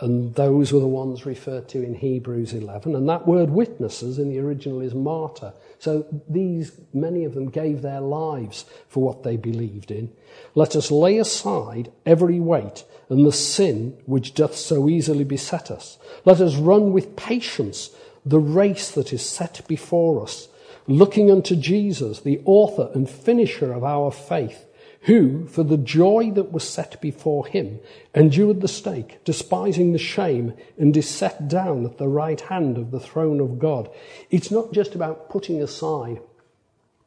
and 0.00 0.34
those 0.34 0.72
were 0.72 0.80
the 0.80 0.86
ones 0.86 1.24
referred 1.24 1.68
to 1.68 1.82
in 1.82 1.94
Hebrews 1.94 2.52
11. 2.52 2.96
And 2.96 3.08
that 3.08 3.28
word 3.28 3.50
witnesses 3.50 4.18
in 4.18 4.28
the 4.28 4.40
original 4.40 4.80
is 4.80 4.92
martyr. 4.92 5.52
So 5.78 6.06
these, 6.28 6.72
many 6.92 7.24
of 7.24 7.34
them 7.34 7.48
gave 7.48 7.82
their 7.82 8.00
lives 8.00 8.64
for 8.88 9.04
what 9.04 9.22
they 9.22 9.36
believed 9.36 9.92
in. 9.92 10.10
Let 10.56 10.74
us 10.74 10.90
lay 10.90 11.18
aside 11.18 11.92
every 12.04 12.40
weight 12.40 12.84
and 13.08 13.24
the 13.24 13.32
sin 13.32 13.96
which 14.06 14.34
doth 14.34 14.56
so 14.56 14.88
easily 14.88 15.24
beset 15.24 15.70
us. 15.70 15.98
Let 16.24 16.40
us 16.40 16.56
run 16.56 16.92
with 16.92 17.14
patience 17.14 17.90
the 18.26 18.40
race 18.40 18.90
that 18.90 19.12
is 19.12 19.24
set 19.24 19.62
before 19.68 20.22
us, 20.22 20.48
looking 20.88 21.30
unto 21.30 21.54
Jesus, 21.54 22.20
the 22.20 22.40
author 22.44 22.90
and 22.94 23.08
finisher 23.08 23.72
of 23.72 23.84
our 23.84 24.10
faith 24.10 24.64
who, 25.04 25.46
for 25.46 25.62
the 25.62 25.76
joy 25.76 26.30
that 26.34 26.50
was 26.50 26.66
set 26.66 27.00
before 27.00 27.46
him, 27.46 27.78
endured 28.14 28.62
the 28.62 28.68
stake, 28.68 29.22
despising 29.24 29.92
the 29.92 29.98
shame, 29.98 30.54
and 30.78 30.96
is 30.96 31.08
set 31.08 31.46
down 31.46 31.84
at 31.84 31.98
the 31.98 32.08
right 32.08 32.40
hand 32.40 32.78
of 32.78 32.90
the 32.90 33.00
throne 33.00 33.38
of 33.38 33.58
God. 33.58 33.90
It's 34.30 34.50
not 34.50 34.72
just 34.72 34.94
about 34.94 35.28
putting 35.28 35.62
aside 35.62 36.20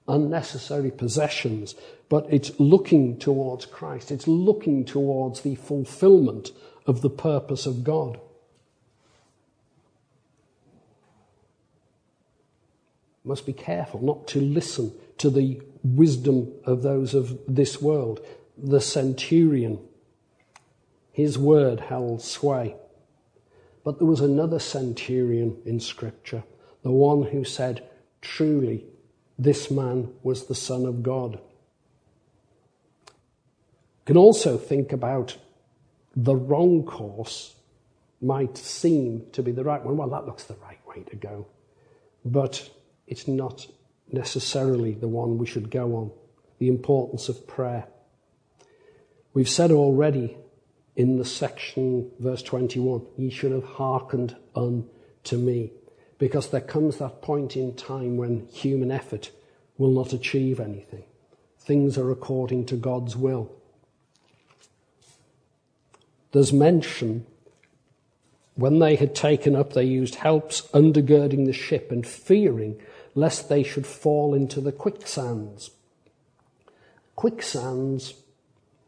unnecessary 0.07 0.91
possessions, 0.91 1.73
but 2.07 2.27
it's 2.29 2.59
looking 2.59 3.17
towards 3.17 3.65
Christ. 3.65 4.11
It's 4.11 4.27
looking 4.27 4.85
towards 4.85 5.41
the 5.41 5.55
fulfillment 5.55 6.51
of 6.85 7.01
the 7.01 7.09
purpose 7.09 7.65
of 7.65 7.83
God. 7.83 8.19
Must 13.23 13.45
be 13.45 13.53
careful 13.53 14.01
not 14.01 14.27
to 14.27 14.39
listen 14.39 14.93
to 15.17 15.31
the 15.31 15.61
wisdom 15.95 16.51
of 16.65 16.81
those 16.81 17.13
of 17.13 17.39
this 17.47 17.81
world. 17.81 18.25
The 18.57 18.81
centurion, 18.81 19.79
his 21.11 21.37
word 21.37 21.79
held 21.79 22.21
sway. 22.21 22.75
But 23.83 23.99
there 23.99 24.07
was 24.07 24.21
another 24.21 24.59
centurion 24.59 25.57
in 25.65 25.79
Scripture, 25.79 26.43
the 26.83 26.91
one 26.91 27.23
who 27.23 27.43
said, 27.43 27.87
Truly, 28.21 28.85
this 29.39 29.71
man 29.71 30.13
was 30.23 30.47
the 30.47 30.55
Son 30.55 30.85
of 30.85 31.03
God. 31.03 31.39
Can 34.05 34.17
also 34.17 34.57
think 34.57 34.91
about 34.91 35.37
the 36.15 36.35
wrong 36.35 36.83
course 36.83 37.55
might 38.21 38.57
seem 38.57 39.25
to 39.33 39.43
be 39.43 39.51
the 39.51 39.63
right 39.63 39.83
one. 39.83 39.97
Well, 39.97 40.09
that 40.09 40.25
looks 40.25 40.45
the 40.45 40.55
right 40.55 40.79
way 40.87 41.03
to 41.03 41.15
go. 41.15 41.45
But 42.25 42.69
it's 43.05 43.27
not 43.27 43.67
necessarily 44.11 44.93
the 44.93 45.07
one 45.07 45.37
we 45.37 45.45
should 45.45 45.69
go 45.69 45.95
on 45.95 46.11
the 46.59 46.67
importance 46.67 47.29
of 47.29 47.47
prayer. 47.47 47.87
We've 49.33 49.49
said 49.49 49.71
already 49.71 50.37
in 50.95 51.17
the 51.17 51.25
section, 51.25 52.11
verse 52.19 52.41
21, 52.41 53.05
ye 53.17 53.29
should 53.29 53.51
have 53.51 53.63
hearkened 53.63 54.35
unto 54.55 55.37
me. 55.37 55.71
Because 56.17 56.49
there 56.49 56.61
comes 56.61 56.97
that 56.97 57.21
point 57.21 57.55
in 57.55 57.75
time 57.75 58.17
when 58.17 58.47
human 58.47 58.89
effort 58.89 59.29
will 59.77 59.91
not 59.91 60.13
achieve 60.13 60.59
anything. 60.59 61.03
Things 61.59 61.97
are 61.97 62.09
according 62.09 62.65
to 62.67 62.75
God's 62.75 63.15
will. 63.15 63.51
There's 66.31 66.51
mention 66.51 67.27
when 68.55 68.79
they 68.79 68.95
had 68.95 69.13
taken 69.13 69.55
up, 69.55 69.73
they 69.73 69.83
used 69.83 70.15
helps 70.15 70.63
undergirding 70.73 71.45
the 71.45 71.53
ship 71.53 71.91
and 71.91 72.05
fearing 72.05 72.81
lest 73.17 73.49
they 73.49 73.63
should 73.63 73.87
fall 73.87 74.35
into 74.35 74.61
the 74.61 74.71
quicksands. 74.71 75.71
Quicksands 77.15 78.13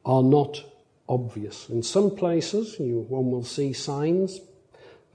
are 0.05 0.21
not 0.21 0.63
obvious. 1.07 1.67
In 1.67 1.81
some 1.81 2.15
places, 2.15 2.79
you, 2.79 2.99
one 3.09 3.31
will 3.31 3.43
see 3.43 3.73
signs 3.73 4.39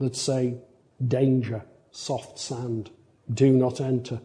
that 0.01 0.17
say, 0.17 0.55
danger, 1.07 1.63
soft 1.91 2.37
sand, 2.37 2.89
do 3.33 3.51
not 3.51 3.79
enter. 3.79 4.19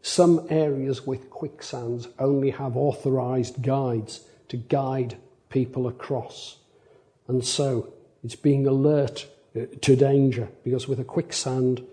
Some 0.00 0.46
areas 0.48 1.06
with 1.06 1.28
quicksands 1.28 2.08
only 2.18 2.48
have 2.52 2.78
authorized 2.78 3.62
guides 3.62 4.24
to 4.48 4.56
guide 4.56 5.18
people 5.50 5.86
across. 5.86 6.56
And 7.28 7.44
so 7.44 7.92
it's 8.24 8.36
being 8.36 8.66
alert 8.66 9.26
uh, 9.54 9.66
to 9.82 9.96
danger 9.96 10.48
because 10.64 10.88
with 10.88 10.98
a 10.98 11.04
quicksand, 11.04 11.84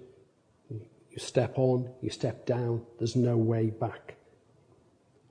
you 1.18 1.22
step 1.22 1.58
on, 1.58 1.90
you 2.04 2.12
step 2.12 2.46
down, 2.46 2.86
there's 3.00 3.16
no 3.16 3.36
way 3.36 3.72
back. 3.72 4.18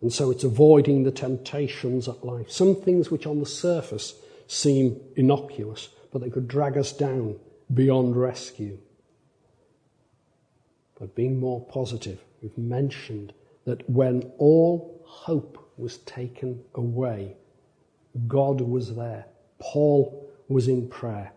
And 0.03 0.13
so 0.13 0.33
it's 0.33 0.43
avoiding 0.43 1.05
the 1.05 1.13
temptations 1.13 2.09
of 2.09 2.25
life. 2.25 2.51
Some 2.51 2.75
things 2.75 3.09
which 3.09 3.25
on 3.25 3.39
the 3.39 3.47
surface 3.47 4.15
seem 4.49 5.01
innocuous, 5.15 5.91
but 6.13 6.23
they 6.23 6.29
could 6.29 6.49
drag 6.49 6.77
us 6.77 6.93
down 6.93 7.37
beyond 7.73 8.17
rescue. 8.17 8.79
But 10.99 11.15
being 11.15 11.39
more 11.39 11.65
positive, 11.65 12.19
we've 12.43 12.59
mentioned 12.59 13.33
that 13.65 13.89
when 13.89 14.33
all 14.39 15.05
hope 15.07 15.71
was 15.77 15.99
taken 15.99 16.65
away, 16.75 17.37
God 18.27 18.61
was 18.61 18.97
there. 18.97 19.27
Paul 19.61 20.29
was 20.49 20.67
in 20.67 20.89
prayer. 20.89 21.31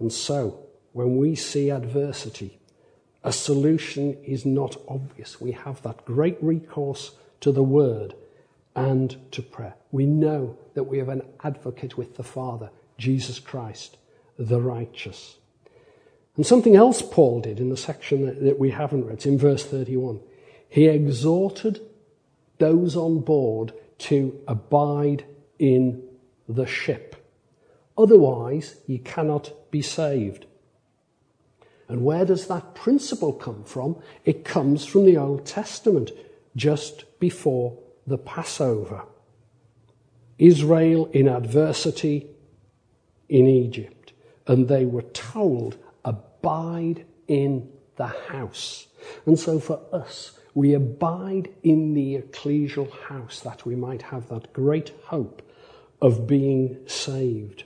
And 0.00 0.10
so, 0.10 0.64
when 0.94 1.18
we 1.18 1.34
see 1.34 1.68
adversity, 1.70 2.58
a 3.24 3.32
solution 3.32 4.16
is 4.22 4.44
not 4.44 4.76
obvious. 4.86 5.40
We 5.40 5.52
have 5.52 5.82
that 5.82 6.04
great 6.04 6.36
recourse 6.42 7.12
to 7.40 7.50
the 7.50 7.62
Word 7.62 8.14
and 8.76 9.16
to 9.32 9.42
prayer. 9.42 9.74
We 9.90 10.04
know 10.04 10.58
that 10.74 10.84
we 10.84 10.98
have 10.98 11.08
an 11.08 11.22
advocate 11.42 11.96
with 11.96 12.16
the 12.16 12.22
Father, 12.22 12.70
Jesus 12.98 13.38
Christ, 13.40 13.96
the 14.38 14.60
righteous. 14.60 15.38
And 16.36 16.44
something 16.44 16.76
else 16.76 17.00
Paul 17.00 17.40
did 17.40 17.60
in 17.60 17.70
the 17.70 17.76
section 17.76 18.26
that, 18.26 18.42
that 18.42 18.58
we 18.58 18.70
haven't 18.70 19.06
read, 19.06 19.24
in 19.24 19.38
verse 19.38 19.64
31. 19.64 20.20
He 20.68 20.86
exhorted 20.86 21.80
those 22.58 22.96
on 22.96 23.20
board 23.20 23.72
to 23.98 24.38
abide 24.46 25.24
in 25.58 26.02
the 26.48 26.66
ship. 26.66 27.16
Otherwise, 27.96 28.76
you 28.86 28.98
cannot 28.98 29.52
be 29.70 29.80
saved. 29.80 30.46
And 31.88 32.04
where 32.04 32.24
does 32.24 32.46
that 32.48 32.74
principle 32.74 33.32
come 33.32 33.64
from? 33.64 33.96
It 34.24 34.44
comes 34.44 34.84
from 34.86 35.04
the 35.04 35.18
Old 35.18 35.44
Testament, 35.44 36.12
just 36.56 37.18
before 37.20 37.78
the 38.06 38.18
Passover. 38.18 39.02
Israel 40.38 41.06
in 41.12 41.28
adversity 41.28 42.26
in 43.28 43.46
Egypt, 43.46 44.12
and 44.46 44.68
they 44.68 44.84
were 44.84 45.02
told, 45.02 45.76
Abide 46.04 47.06
in 47.26 47.70
the 47.96 48.06
house. 48.06 48.86
And 49.26 49.38
so 49.38 49.58
for 49.58 49.80
us, 49.92 50.32
we 50.54 50.74
abide 50.74 51.48
in 51.62 51.94
the 51.94 52.18
ecclesial 52.18 52.90
house 53.08 53.40
that 53.40 53.66
we 53.66 53.74
might 53.74 54.02
have 54.02 54.28
that 54.28 54.52
great 54.52 54.92
hope 55.04 55.42
of 56.00 56.26
being 56.26 56.78
saved. 56.86 57.64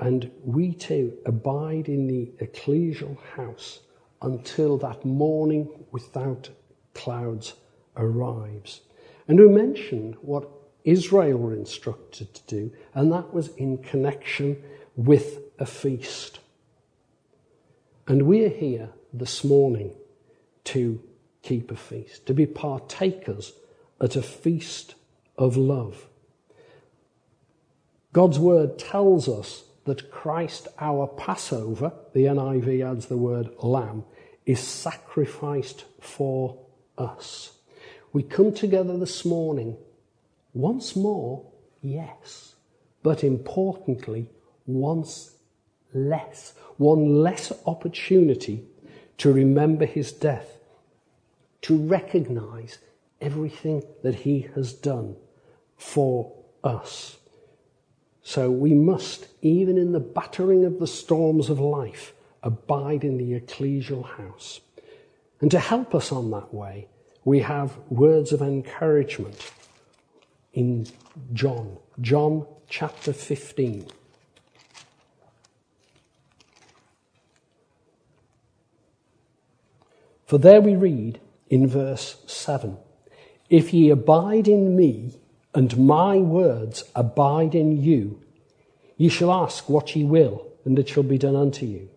And 0.00 0.30
we 0.42 0.72
too 0.72 1.18
abide 1.26 1.88
in 1.88 2.06
the 2.06 2.32
ecclesial 2.42 3.18
house 3.36 3.80
until 4.22 4.78
that 4.78 5.04
morning 5.04 5.68
without 5.92 6.48
clouds 6.94 7.54
arrives. 7.96 8.80
And 9.28 9.38
we 9.38 9.48
mentioned 9.48 10.16
what 10.22 10.48
Israel 10.84 11.38
were 11.38 11.54
instructed 11.54 12.32
to 12.34 12.42
do, 12.46 12.72
and 12.94 13.12
that 13.12 13.34
was 13.34 13.48
in 13.56 13.78
connection 13.78 14.62
with 14.96 15.38
a 15.58 15.66
feast. 15.66 16.40
And 18.08 18.22
we're 18.22 18.48
here 18.48 18.90
this 19.12 19.44
morning 19.44 19.94
to 20.64 21.02
keep 21.42 21.70
a 21.70 21.76
feast, 21.76 22.26
to 22.26 22.34
be 22.34 22.46
partakers 22.46 23.52
at 24.00 24.16
a 24.16 24.22
feast 24.22 24.94
of 25.36 25.58
love. 25.58 26.06
God's 28.12 28.38
word 28.38 28.78
tells 28.78 29.28
us 29.28 29.64
that 29.90 30.08
Christ, 30.08 30.68
our 30.78 31.08
Passover, 31.08 31.92
the 32.12 32.26
NIV 32.26 32.88
adds 32.88 33.06
the 33.06 33.16
word 33.16 33.50
lamb, 33.60 34.04
is 34.46 34.60
sacrificed 34.60 35.84
for 36.00 36.56
us. 36.96 37.58
We 38.12 38.22
come 38.22 38.54
together 38.54 38.96
this 38.96 39.24
morning 39.24 39.76
once 40.54 40.94
more, 40.94 41.44
yes, 41.82 42.54
but 43.02 43.24
importantly, 43.24 44.28
once 44.64 45.32
less, 45.92 46.54
one 46.76 47.24
less 47.24 47.52
opportunity 47.66 48.62
to 49.18 49.32
remember 49.32 49.86
his 49.86 50.12
death, 50.12 50.60
to 51.62 51.76
recognize 51.76 52.78
everything 53.20 53.82
that 54.04 54.14
he 54.14 54.48
has 54.54 54.72
done 54.72 55.16
for 55.76 56.32
us. 56.62 57.16
So 58.22 58.50
we 58.50 58.74
must, 58.74 59.28
even 59.42 59.78
in 59.78 59.92
the 59.92 60.00
battering 60.00 60.64
of 60.64 60.78
the 60.78 60.86
storms 60.86 61.48
of 61.48 61.58
life, 61.58 62.12
abide 62.42 63.04
in 63.04 63.18
the 63.18 63.38
ecclesial 63.38 64.04
house. 64.04 64.60
And 65.40 65.50
to 65.50 65.58
help 65.58 65.94
us 65.94 66.12
on 66.12 66.30
that 66.30 66.52
way, 66.52 66.88
we 67.24 67.40
have 67.40 67.76
words 67.88 68.32
of 68.32 68.42
encouragement 68.42 69.50
in 70.52 70.86
John, 71.32 71.78
John 72.00 72.46
chapter 72.68 73.12
15. 73.12 73.86
For 80.26 80.38
there 80.38 80.60
we 80.60 80.76
read 80.76 81.20
in 81.48 81.66
verse 81.66 82.22
7 82.26 82.76
If 83.48 83.74
ye 83.74 83.90
abide 83.90 84.46
in 84.46 84.76
me, 84.76 85.20
and 85.54 85.76
my 85.78 86.16
words 86.18 86.84
abide 86.94 87.54
in 87.54 87.82
you, 87.82 88.20
ye 88.96 89.08
shall 89.08 89.32
ask 89.32 89.68
what 89.68 89.96
ye 89.96 90.04
will, 90.04 90.46
and 90.64 90.78
it 90.78 90.88
shall 90.88 91.02
be 91.02 91.18
done 91.18 91.36
unto 91.36 91.66
you. 91.66 91.88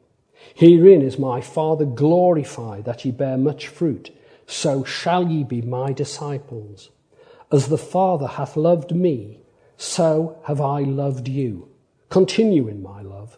Herein 0.56 1.02
is 1.02 1.20
my 1.20 1.42
Father 1.42 1.86
glorified, 1.86 2.86
that 2.86 3.06
ye 3.06 3.12
bear 3.12 3.38
much 3.38 3.68
fruit, 3.68 4.12
so 4.48 4.84
shall 4.84 5.28
ye 5.28 5.44
be 5.44 5.62
my 5.62 5.94
disciples. 5.94 6.90
As 7.52 7.68
the 7.68 7.78
Father 7.78 8.28
hath 8.28 8.58
loved 8.58 8.96
me, 8.96 9.40
so 9.78 10.38
have 10.46 10.60
I 10.60 10.82
loved 10.82 11.28
you. 11.28 11.70
Continue 12.10 12.68
in 12.68 12.82
my 12.82 13.02
love. 13.02 13.38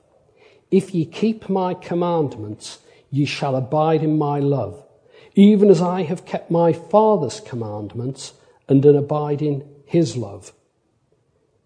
If 0.72 0.94
ye 0.94 1.06
keep 1.06 1.50
my 1.50 1.74
commandments, 1.74 2.80
ye 3.10 3.26
shall 3.26 3.56
abide 3.56 4.04
in 4.04 4.18
my 4.18 4.40
love, 4.40 4.84
even 5.36 5.70
as 5.70 5.82
I 5.82 6.04
have 6.04 6.26
kept 6.26 6.50
my 6.50 6.74
Father's 6.74 7.40
commandments 7.40 8.34
and 8.68 8.86
abide 8.86 9.42
in 9.42 9.75
his 9.86 10.18
love. 10.18 10.54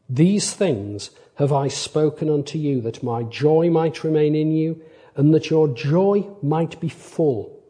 These 0.10 0.54
things 0.54 1.12
have 1.36 1.54
I 1.54 1.68
spoken 1.68 2.30
unto 2.30 2.58
you, 2.58 2.82
that 2.82 3.04
my 3.04 3.24
joy 3.24 3.70
might 3.70 4.04
remain 4.04 4.36
in 4.36 4.52
you, 4.52 4.82
and 5.16 5.34
that 5.34 5.50
your 5.50 5.68
joy 5.68 6.28
might 6.42 6.80
be 6.80 6.90
full. 6.90 7.64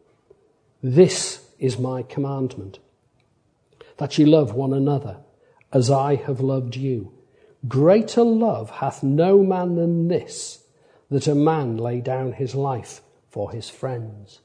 This 0.82 1.46
is 1.58 1.78
my 1.78 2.02
commandment, 2.02 2.78
that 3.98 4.18
ye 4.18 4.24
love 4.24 4.54
one 4.54 4.72
another, 4.72 5.18
as 5.72 5.90
I 5.90 6.16
have 6.16 6.40
loved 6.40 6.76
you. 6.76 7.12
Greater 7.68 8.24
love 8.24 8.70
hath 8.70 9.02
no 9.02 9.42
man 9.42 9.76
than 9.76 10.08
this, 10.08 10.64
that 11.10 11.28
a 11.28 11.34
man 11.34 11.76
lay 11.76 12.00
down 12.00 12.32
his 12.32 12.54
life 12.54 13.02
for 13.28 13.52
his 13.52 13.68
friends. 13.68 14.40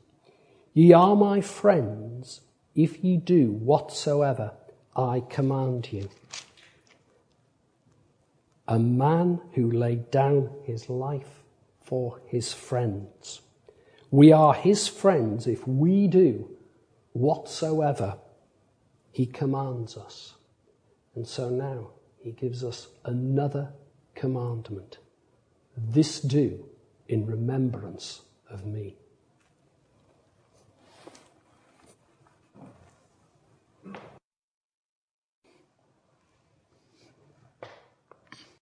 Ye 0.73 0.91
are 0.91 1.15
my 1.15 1.41
friends, 1.41 2.41
if 2.75 3.03
ye 3.03 3.15
do 3.15 3.51
whatsoever 3.51 4.51
I 4.95 5.21
command 5.29 5.91
you. 5.91 6.09
A 8.67 8.79
man 8.79 9.41
who 9.53 9.69
laid 9.71 10.09
down 10.09 10.49
his 10.63 10.89
life 10.89 11.43
for 11.83 12.21
his 12.27 12.53
friends. 12.53 13.41
We 14.09 14.31
are 14.31 14.53
his 14.53 14.87
friends 14.87 15.45
if 15.45 15.67
we 15.67 16.07
do 16.07 16.49
whatsoever 17.13 18.17
he 19.11 19.25
commands 19.25 19.97
us. 19.97 20.35
And 21.15 21.27
so 21.27 21.49
now 21.49 21.91
he 22.17 22.31
gives 22.31 22.63
us 22.63 22.87
another 23.05 23.73
commandment 24.15 24.97
this 25.77 26.19
do 26.19 26.65
in 27.07 27.25
remembrance 27.25 28.21
of 28.49 28.65
me. 28.65 28.95